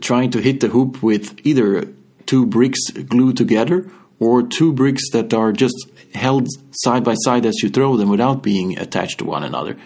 trying 0.01 0.31
to 0.33 0.41
hit 0.41 0.61
the 0.61 0.69
hoop 0.69 1.03
with 1.03 1.39
either 1.45 1.89
two 2.27 2.47
bricks 2.47 2.91
glued 2.91 3.37
together 3.37 3.91
or 4.19 4.43
two 4.43 4.73
bricks 4.73 5.11
that 5.13 5.35
are 5.35 5.53
just 5.53 5.77
held 6.15 6.49
side 6.71 7.05
by 7.05 7.15
side 7.15 7.47
as 7.47 7.63
you 7.63 7.69
throw 7.69 7.97
them 7.97 8.09
without 8.09 8.43
being 8.43 8.79
attached 8.79 9.19
to 9.19 9.25
one 9.25 9.43
another. 9.43 9.77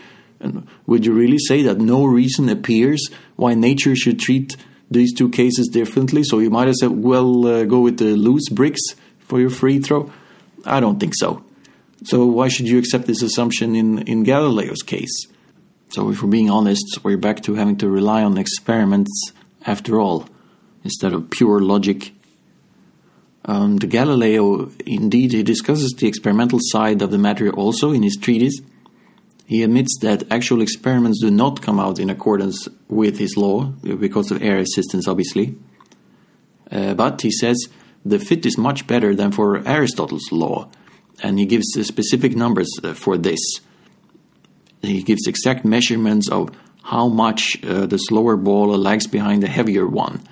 And 0.41 0.69
would 0.87 1.05
you 1.05 1.13
really 1.13 1.39
say 1.39 1.63
that 1.63 1.79
no 1.79 2.05
reason 2.05 2.49
appears 2.49 3.09
why 3.37 3.55
nature 3.55 3.97
should 3.97 4.21
treat 4.21 4.57
these 4.91 5.13
two 5.13 5.31
cases 5.31 5.69
differently? 5.69 6.23
So 6.23 6.39
you 6.39 6.51
might 6.51 6.69
as 6.69 6.81
well 6.83 7.47
uh, 7.47 7.65
go 7.65 7.81
with 7.81 7.99
the 7.99 8.17
loose 8.17 8.49
bricks 8.49 8.81
for 9.19 9.41
your 9.41 9.51
free 9.51 9.81
throw? 9.81 10.13
I 10.65 10.81
don't 10.81 11.01
think 11.01 11.15
so. 11.17 11.45
So 12.05 12.27
why 12.27 12.49
should 12.49 12.69
you 12.69 12.79
accept 12.79 13.07
this 13.07 13.23
assumption 13.23 13.75
in, 13.75 13.99
in 14.03 14.23
Galileo's 14.23 14.83
case? 14.83 15.27
So 15.91 16.11
if 16.11 16.23
we're 16.23 16.29
being 16.31 16.51
honest, 16.51 16.99
we're 17.03 17.17
back 17.17 17.43
to 17.45 17.55
having 17.55 17.77
to 17.79 17.89
rely 17.89 18.23
on 18.23 18.39
experiments 18.39 19.33
after 19.67 20.01
all, 20.01 20.27
instead 20.85 21.13
of 21.13 21.31
pure 21.31 21.61
logic. 21.61 22.13
Um, 23.45 23.79
the 23.79 23.87
Galileo, 23.87 24.71
indeed, 24.85 25.33
he 25.33 25.43
discusses 25.43 25.95
the 25.97 26.07
experimental 26.07 26.59
side 26.61 27.01
of 27.03 27.11
the 27.11 27.19
matter 27.19 27.51
also 27.51 27.93
in 27.93 28.03
his 28.03 28.17
treatise. 28.17 28.61
He 29.47 29.63
admits 29.63 29.97
that 30.03 30.31
actual 30.31 30.61
experiments 30.61 31.23
do 31.23 31.31
not 31.31 31.63
come 31.63 31.81
out 31.81 31.99
in 31.99 32.11
accordance 32.11 32.69
with 32.89 33.19
his 33.19 33.37
law, 33.37 33.65
because 33.83 34.31
of 34.31 34.43
air 34.43 34.57
resistance, 34.57 35.09
obviously. 35.09 35.57
Uh, 36.71 36.93
but 36.93 37.23
he 37.23 37.31
says 37.31 37.69
the 38.05 38.19
fit 38.19 38.45
is 38.45 38.59
much 38.59 38.87
better 38.87 39.15
than 39.15 39.33
for 39.33 39.67
Aristotle's 39.67 40.31
law, 40.31 40.69
and 41.23 41.39
he 41.39 41.47
gives 41.47 41.67
specific 41.83 42.37
numbers 42.37 42.69
uh, 42.85 42.93
for 42.93 43.17
this. 43.17 43.41
He 44.83 45.03
gives 45.03 45.27
exact 45.27 45.65
measurements 45.65 46.29
of 46.29 46.51
how 46.89 47.09
much 47.09 47.63
uh, 47.65 47.87
the 47.87 47.99
slower 47.99 48.37
ball 48.37 48.69
lags 48.77 49.07
behind 49.07 49.43
the 49.43 49.49
heavier 49.49 49.87
one. 49.87 50.23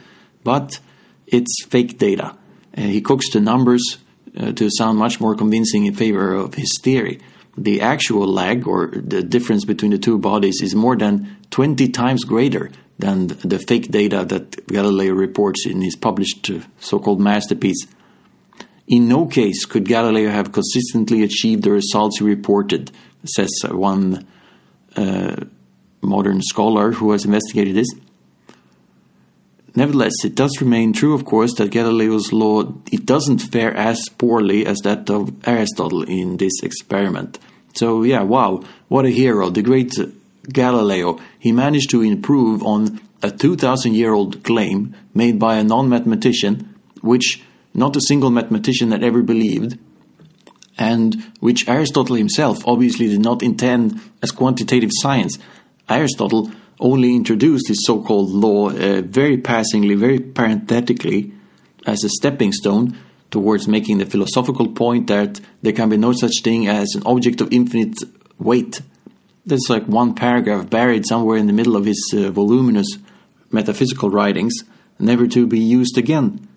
But 0.42 0.80
it's 1.26 1.64
fake 1.68 1.98
data. 1.98 2.36
Uh, 2.76 2.82
he 2.82 3.00
cooks 3.00 3.30
the 3.30 3.40
numbers 3.40 3.98
uh, 4.36 4.52
to 4.52 4.70
sound 4.70 4.98
much 4.98 5.20
more 5.20 5.34
convincing 5.34 5.86
in 5.86 5.94
favor 5.94 6.34
of 6.34 6.54
his 6.54 6.78
theory 6.82 7.20
the 7.56 7.80
actual 7.80 8.26
lag 8.26 8.66
or 8.66 8.88
the 8.88 9.22
difference 9.22 9.64
between 9.64 9.90
the 9.90 9.98
two 9.98 10.18
bodies 10.18 10.60
is 10.62 10.74
more 10.74 10.96
than 10.96 11.36
20 11.50 11.88
times 11.88 12.24
greater 12.24 12.70
than 12.98 13.28
the 13.28 13.58
fake 13.58 13.90
data 13.90 14.24
that 14.24 14.66
Galileo 14.66 15.14
reports 15.14 15.66
in 15.66 15.80
his 15.80 15.96
published 15.96 16.50
uh, 16.50 16.60
so 16.78 16.98
called 16.98 17.20
masterpiece. 17.20 17.86
In 18.86 19.08
no 19.08 19.26
case 19.26 19.64
could 19.64 19.86
Galileo 19.86 20.30
have 20.30 20.52
consistently 20.52 21.22
achieved 21.22 21.62
the 21.64 21.72
results 21.72 22.18
he 22.18 22.24
reported, 22.24 22.90
says 23.24 23.50
one 23.68 24.26
uh, 24.96 25.36
modern 26.06 26.40
scholar 26.42 26.92
who 26.92 27.12
has 27.12 27.24
investigated 27.24 27.76
this. 27.76 27.88
Nevertheless, 29.74 30.24
it 30.24 30.34
does 30.34 30.58
remain 30.60 30.94
true, 30.94 31.12
of 31.12 31.26
course, 31.26 31.54
that 31.56 31.70
Galileo's 31.70 32.32
law 32.32 32.72
it 32.90 33.04
doesn't 33.04 33.40
fare 33.40 33.76
as 33.76 34.08
poorly 34.08 34.64
as 34.64 34.78
that 34.78 35.10
of 35.10 35.46
Aristotle 35.46 36.02
in 36.02 36.38
this 36.38 36.62
experiment. 36.62 37.38
So 37.74 38.02
yeah, 38.02 38.22
wow, 38.22 38.62
what 38.88 39.04
a 39.04 39.10
hero, 39.10 39.50
the 39.50 39.60
great 39.60 39.92
Galileo. 40.50 41.18
He 41.38 41.52
managed 41.52 41.90
to 41.90 42.02
improve 42.02 42.62
on 42.62 43.00
a 43.22 43.30
2000 43.30 43.94
year 43.94 44.14
old 44.14 44.42
claim 44.44 44.94
made 45.14 45.38
by 45.38 45.56
a 45.56 45.64
non 45.64 45.88
mathematician, 45.90 46.74
which 47.02 47.42
not 47.74 47.96
a 47.96 48.00
single 48.00 48.30
mathematician 48.30 48.92
had 48.92 49.04
ever 49.04 49.22
believed, 49.22 49.78
and 50.78 51.32
which 51.40 51.68
Aristotle 51.68 52.16
himself 52.16 52.66
obviously 52.66 53.08
did 53.08 53.20
not 53.20 53.42
intend 53.42 54.00
as 54.22 54.30
quantitative 54.30 54.90
science. 54.92 55.38
Aristotle 55.88 56.50
only 56.80 57.14
introduced 57.14 57.66
this 57.68 57.78
so 57.84 58.02
called 58.02 58.30
law 58.30 58.70
uh, 58.70 59.02
very 59.02 59.38
passingly, 59.38 59.94
very 59.94 60.18
parenthetically, 60.18 61.32
as 61.86 62.02
a 62.04 62.08
stepping 62.08 62.52
stone 62.52 62.98
towards 63.30 63.68
making 63.68 63.98
the 63.98 64.06
philosophical 64.06 64.68
point 64.68 65.06
that 65.06 65.40
there 65.62 65.72
can 65.72 65.88
be 65.88 65.96
no 65.96 66.12
such 66.12 66.42
thing 66.42 66.68
as 66.68 66.94
an 66.94 67.02
object 67.06 67.40
of 67.40 67.52
infinite 67.52 67.96
weight. 68.38 68.80
That's 69.44 69.70
like 69.70 69.86
one 69.86 70.14
paragraph 70.14 70.68
buried 70.68 71.06
somewhere 71.06 71.38
in 71.38 71.46
the 71.46 71.52
middle 71.52 71.76
of 71.76 71.84
his 71.84 72.12
uh, 72.16 72.30
voluminous 72.30 72.98
metaphysical 73.50 74.10
writings, 74.10 74.54
never 74.98 75.26
to 75.28 75.46
be 75.46 75.60
used 75.60 75.96
again 75.96 76.48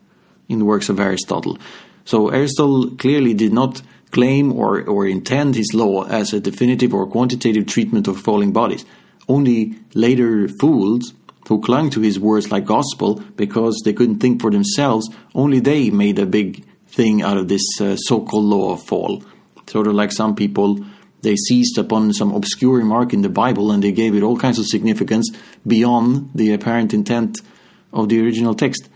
in 0.48 0.60
the 0.60 0.66
works 0.66 0.90
of 0.90 1.00
Aristotle. 1.00 1.58
So 2.04 2.30
Aristotle 2.30 2.92
clearly 2.96 3.36
did 3.36 3.54
not 3.54 3.84
claim 4.12 4.52
or, 4.52 4.82
or 4.84 5.06
intend 5.06 5.56
his 5.56 5.74
law 5.74 6.06
as 6.06 6.34
a 6.34 6.40
definitive 6.40 6.94
or 6.94 7.06
quantitative 7.06 7.68
treatment 7.68 8.08
of 8.08 8.20
falling 8.20 8.52
bodies. 8.52 8.84
Only 9.30 9.76
later 9.94 10.50
fools 10.50 11.14
who 11.48 11.62
clung 11.62 11.90
to 11.92 12.02
his 12.02 12.20
words 12.20 12.52
like 12.52 12.66
gospel 12.66 13.24
because 13.36 13.82
they 13.86 13.94
couldn't 13.94 14.20
think 14.20 14.42
for 14.42 14.52
themselves, 14.52 15.10
only 15.34 15.60
they 15.60 15.90
made 15.90 16.20
a 16.20 16.26
big 16.26 16.66
thing 16.88 17.22
out 17.22 17.38
of 17.38 17.48
this 17.48 17.80
uh, 17.80 17.96
so 17.96 18.22
called 18.22 18.46
law 18.46 18.74
of 18.74 18.84
fall. 18.84 19.24
Sort 19.68 19.88
of 19.88 19.94
like 19.94 20.12
some 20.12 20.36
people, 20.36 20.84
they 21.22 21.36
seized 21.36 21.78
upon 21.78 22.14
some 22.14 22.34
obscure 22.34 22.78
remark 22.78 23.14
in 23.14 23.22
the 23.22 23.30
Bible 23.30 23.72
and 23.72 23.84
they 23.84 23.92
gave 23.92 24.16
it 24.16 24.24
all 24.24 24.38
kinds 24.38 24.60
of 24.60 24.66
significance 24.66 25.30
beyond 25.66 26.32
the 26.36 26.54
apparent 26.54 26.94
intent 26.94 27.40
of 27.94 28.10
the 28.10 28.22
original 28.22 28.56
text. 28.56 28.90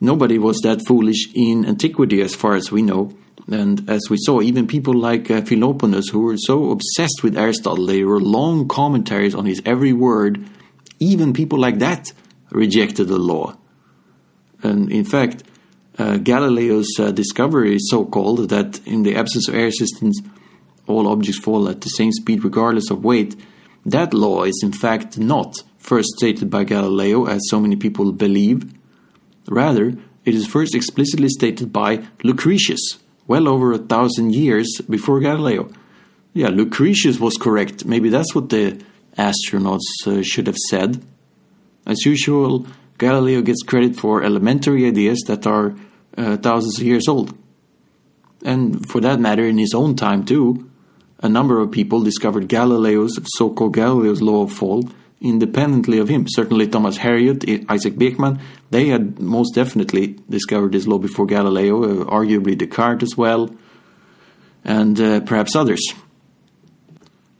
Nobody 0.00 0.38
was 0.38 0.58
that 0.62 0.86
foolish 0.86 1.28
in 1.34 1.64
antiquity, 1.64 2.20
as 2.22 2.34
far 2.34 2.54
as 2.56 2.72
we 2.72 2.82
know. 2.82 3.14
And 3.48 3.88
as 3.90 4.02
we 4.08 4.16
saw, 4.20 4.40
even 4.40 4.66
people 4.66 4.94
like 4.94 5.30
uh, 5.30 5.40
Philoponus, 5.42 6.10
who 6.10 6.20
were 6.20 6.36
so 6.36 6.70
obsessed 6.70 7.22
with 7.22 7.36
Aristotle, 7.36 7.86
they 7.86 8.02
wrote 8.02 8.22
long 8.22 8.68
commentaries 8.68 9.34
on 9.34 9.46
his 9.46 9.60
every 9.64 9.92
word. 9.92 10.44
Even 11.00 11.32
people 11.32 11.58
like 11.58 11.78
that 11.78 12.12
rejected 12.50 13.08
the 13.08 13.18
law. 13.18 13.56
And 14.62 14.92
in 14.92 15.04
fact, 15.04 15.42
uh, 15.98 16.18
Galileo's 16.18 16.88
uh, 16.98 17.10
discovery 17.10 17.76
is 17.76 17.90
so 17.90 18.04
called 18.04 18.48
that 18.50 18.80
in 18.86 19.02
the 19.02 19.16
absence 19.16 19.48
of 19.48 19.54
air 19.54 19.66
resistance, 19.66 20.20
all 20.86 21.08
objects 21.08 21.40
fall 21.40 21.68
at 21.68 21.80
the 21.80 21.88
same 21.88 22.12
speed 22.12 22.44
regardless 22.44 22.90
of 22.90 23.04
weight. 23.04 23.36
That 23.84 24.14
law 24.14 24.44
is 24.44 24.60
in 24.62 24.72
fact 24.72 25.18
not 25.18 25.54
first 25.78 26.08
stated 26.16 26.48
by 26.48 26.64
Galileo, 26.64 27.26
as 27.26 27.40
so 27.48 27.60
many 27.60 27.76
people 27.76 28.12
believe. 28.12 28.72
Rather, 29.48 29.94
it 30.24 30.34
is 30.34 30.46
first 30.46 30.74
explicitly 30.74 31.28
stated 31.28 31.72
by 31.72 32.06
Lucretius, 32.22 32.98
well 33.32 33.48
over 33.48 33.72
a 33.72 33.78
thousand 33.94 34.34
years 34.34 34.68
before 34.96 35.18
Galileo. 35.28 35.62
Yeah, 36.34 36.50
Lucretius 36.60 37.18
was 37.18 37.36
correct. 37.38 37.86
Maybe 37.86 38.08
that's 38.10 38.34
what 38.34 38.50
the 38.50 38.64
astronauts 39.16 39.88
uh, 40.06 40.22
should 40.22 40.46
have 40.48 40.60
said. 40.70 40.90
As 41.86 42.04
usual, 42.04 42.66
Galileo 42.98 43.40
gets 43.40 43.62
credit 43.62 43.96
for 43.96 44.22
elementary 44.22 44.86
ideas 44.86 45.20
that 45.28 45.46
are 45.46 45.74
uh, 46.18 46.36
thousands 46.36 46.76
of 46.78 46.84
years 46.84 47.08
old. 47.08 47.28
And 48.44 48.86
for 48.90 49.00
that 49.00 49.18
matter, 49.18 49.46
in 49.46 49.56
his 49.56 49.74
own 49.74 49.96
time 49.96 50.24
too, 50.26 50.70
a 51.20 51.28
number 51.28 51.58
of 51.60 51.70
people 51.70 52.02
discovered 52.02 52.48
Galileo's 52.48 53.18
so 53.38 53.48
called 53.48 53.74
Galileo's 53.74 54.20
law 54.20 54.42
of 54.42 54.52
fall 54.52 54.84
independently 55.22 55.98
of 55.98 56.08
him. 56.08 56.26
Certainly, 56.28 56.68
Thomas 56.68 56.98
Harriot, 56.98 57.66
Isaac 57.68 57.94
Beeckman, 57.94 58.40
they 58.70 58.88
had 58.88 59.20
most 59.20 59.54
definitely 59.54 60.18
discovered 60.28 60.72
this 60.72 60.86
law 60.86 60.98
before 60.98 61.26
Galileo, 61.26 61.82
uh, 61.82 62.04
arguably 62.06 62.58
Descartes 62.58 63.02
as 63.02 63.16
well, 63.16 63.50
and 64.64 65.00
uh, 65.00 65.20
perhaps 65.20 65.56
others. 65.56 65.82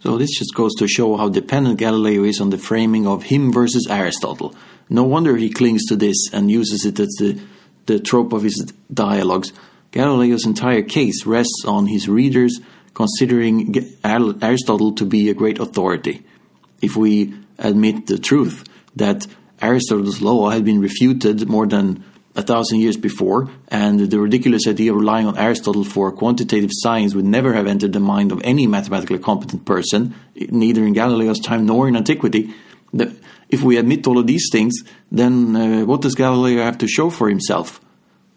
So 0.01 0.19
this 0.19 0.37
just 0.37 0.55
goes 0.55 0.75
to 0.77 0.89
show 0.89 1.17
how 1.17 1.29
dependent 1.29 1.79
Galileo 1.79 2.25
is 2.25 2.41
on 2.41 2.51
the 2.51 2.59
framing 2.59 3.07
of 3.07 3.25
him 3.25 3.53
versus 3.53 3.87
Aristotle. 3.89 4.55
No 4.89 5.05
wonder 5.05 5.37
he 5.37 5.49
clings 5.51 5.85
to 5.87 5.97
this 5.97 6.33
and 6.33 6.51
uses 6.51 6.85
it 6.85 6.99
as 6.99 7.15
the, 7.19 7.41
the 7.87 8.01
trope 8.01 8.33
of 8.33 8.43
his 8.43 8.73
dialogues. 8.93 9.53
Galileo's 9.93 10.45
entire 10.47 10.83
case 10.83 11.25
rests 11.25 11.65
on 11.67 11.87
his 11.87 12.09
readers 12.09 12.61
considering 12.95 13.75
Aristotle 14.05 14.93
to 14.95 15.05
be 15.05 15.31
a 15.31 15.35
great 15.35 15.59
authority. 15.61 16.25
If 16.83 16.97
we 16.97 17.33
admit 17.63 18.07
the 18.07 18.19
truth 18.19 18.65
that 18.97 19.27
Aristotle's 19.61 20.21
law 20.21 20.51
had 20.51 20.65
been 20.65 20.81
refuted 20.81 21.49
more 21.49 21.67
than 21.67 22.05
a 22.35 22.43
thousand 22.43 22.81
years 22.81 22.97
before, 22.97 23.51
and 23.69 24.01
the 24.01 24.19
ridiculous 24.19 24.67
idea 24.67 24.91
of 24.91 24.99
relying 24.99 25.27
on 25.27 25.39
Aristotle 25.39 25.85
for 25.85 26.11
quantitative 26.13 26.71
science 26.73 27.15
would 27.15 27.27
never 27.27 27.53
have 27.53 27.67
entered 27.67 27.93
the 27.93 28.01
mind 28.01 28.33
of 28.33 28.41
any 28.43 28.67
mathematically 28.67 29.19
competent 29.19 29.65
person, 29.65 30.15
neither 30.35 30.85
in 30.85 30.95
Galileo's 30.95 31.41
time 31.41 31.67
nor 31.67 31.89
in 31.89 31.97
antiquity. 31.97 32.55
If 33.49 33.63
we 33.63 33.77
admit 33.77 34.07
all 34.07 34.19
of 34.19 34.27
these 34.27 34.49
things, 34.51 34.83
then 35.11 35.55
uh, 35.57 35.85
what 35.85 36.01
does 36.01 36.15
Galileo 36.15 36.63
have 36.63 36.79
to 36.79 36.89
show 36.89 37.11
for 37.11 37.29
himself? 37.29 37.81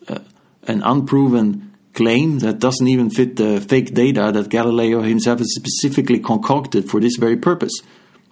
Uh, 0.08 0.20
an 0.68 0.82
unproven 0.84 1.74
claim 1.94 2.40
that 2.40 2.60
doesn't 2.60 2.88
even 2.88 3.10
fit 3.10 3.38
the 3.38 3.62
fake 3.62 3.94
data 3.94 4.32
that 4.34 4.50
Galileo 4.50 5.02
himself 5.02 5.40
has 5.40 5.56
specifically 5.56 6.20
concocted 6.20 6.90
for 6.90 7.00
this 7.00 7.16
very 7.16 7.38
purpose, 7.38 7.80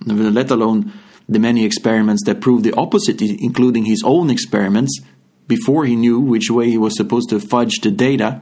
let 0.05 0.51
alone 0.51 0.91
the 1.27 1.39
many 1.39 1.65
experiments 1.65 2.23
that 2.25 2.41
prove 2.41 2.63
the 2.63 2.73
opposite, 2.73 3.21
including 3.21 3.85
his 3.85 4.03
own 4.05 4.29
experiments 4.29 4.99
before 5.47 5.85
he 5.85 5.95
knew 5.95 6.19
which 6.19 6.49
way 6.49 6.69
he 6.69 6.77
was 6.77 6.95
supposed 6.95 7.29
to 7.29 7.39
fudge 7.39 7.79
the 7.81 7.91
data. 7.91 8.41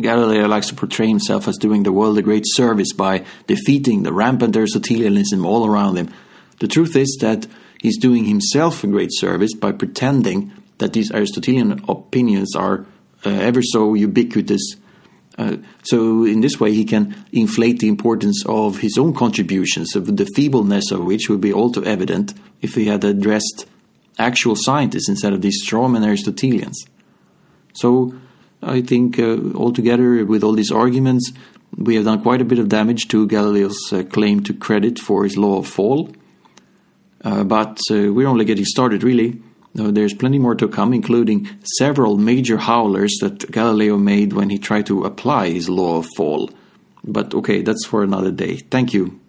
Galileo 0.00 0.48
likes 0.48 0.68
to 0.68 0.74
portray 0.74 1.06
himself 1.06 1.46
as 1.46 1.56
doing 1.56 1.84
the 1.84 1.92
world 1.92 2.18
a 2.18 2.22
great 2.22 2.44
service 2.46 2.92
by 2.92 3.24
defeating 3.46 4.02
the 4.02 4.12
rampant 4.12 4.56
Aristotelianism 4.56 5.46
all 5.46 5.66
around 5.66 5.96
him. 5.96 6.12
The 6.58 6.66
truth 6.66 6.96
is 6.96 7.16
that 7.20 7.46
he's 7.80 7.98
doing 7.98 8.24
himself 8.24 8.82
a 8.82 8.88
great 8.88 9.10
service 9.12 9.54
by 9.54 9.72
pretending 9.72 10.52
that 10.78 10.92
these 10.92 11.12
Aristotelian 11.12 11.84
opinions 11.88 12.56
are 12.56 12.86
uh, 13.24 13.30
ever 13.30 13.62
so 13.62 13.94
ubiquitous. 13.94 14.76
Uh, 15.36 15.56
so, 15.82 16.24
in 16.24 16.40
this 16.40 16.60
way, 16.60 16.72
he 16.72 16.84
can 16.84 17.14
inflate 17.32 17.80
the 17.80 17.88
importance 17.88 18.44
of 18.46 18.78
his 18.78 18.96
own 18.96 19.12
contributions, 19.14 19.96
of 19.96 20.16
the 20.16 20.26
feebleness 20.26 20.92
of 20.92 21.04
which 21.04 21.28
would 21.28 21.40
be 21.40 21.52
all 21.52 21.72
too 21.72 21.84
evident 21.84 22.34
if 22.62 22.74
he 22.74 22.86
had 22.86 23.02
addressed 23.02 23.66
actual 24.18 24.54
scientists 24.56 25.08
instead 25.08 25.32
of 25.32 25.40
these 25.40 25.66
strawman 25.66 26.04
Aristotelians. 26.04 26.86
So 27.72 28.14
I 28.62 28.80
think 28.80 29.18
uh, 29.18 29.38
altogether, 29.54 30.24
with 30.24 30.44
all 30.44 30.52
these 30.52 30.70
arguments, 30.70 31.32
we 31.76 31.96
have 31.96 32.04
done 32.04 32.22
quite 32.22 32.40
a 32.40 32.44
bit 32.44 32.60
of 32.60 32.68
damage 32.68 33.08
to 33.08 33.26
Galileo's 33.26 33.92
uh, 33.92 34.04
claim 34.04 34.42
to 34.44 34.54
credit 34.54 34.98
for 34.98 35.24
his 35.24 35.36
law 35.36 35.58
of 35.58 35.66
fall. 35.66 36.10
Uh, 37.22 37.42
but 37.42 37.78
uh, 37.90 38.12
we're 38.12 38.28
only 38.28 38.44
getting 38.44 38.64
started, 38.64 39.02
really. 39.02 39.40
There's 39.74 40.14
plenty 40.14 40.38
more 40.38 40.54
to 40.54 40.68
come, 40.68 40.94
including 40.94 41.48
several 41.78 42.16
major 42.16 42.56
howlers 42.56 43.18
that 43.20 43.50
Galileo 43.50 43.96
made 43.96 44.32
when 44.32 44.50
he 44.50 44.58
tried 44.58 44.86
to 44.86 45.04
apply 45.04 45.50
his 45.50 45.68
law 45.68 45.98
of 45.98 46.06
fall. 46.16 46.50
But 47.02 47.34
okay, 47.34 47.62
that's 47.62 47.84
for 47.84 48.02
another 48.02 48.30
day. 48.30 48.56
Thank 48.56 48.94
you. 48.94 49.20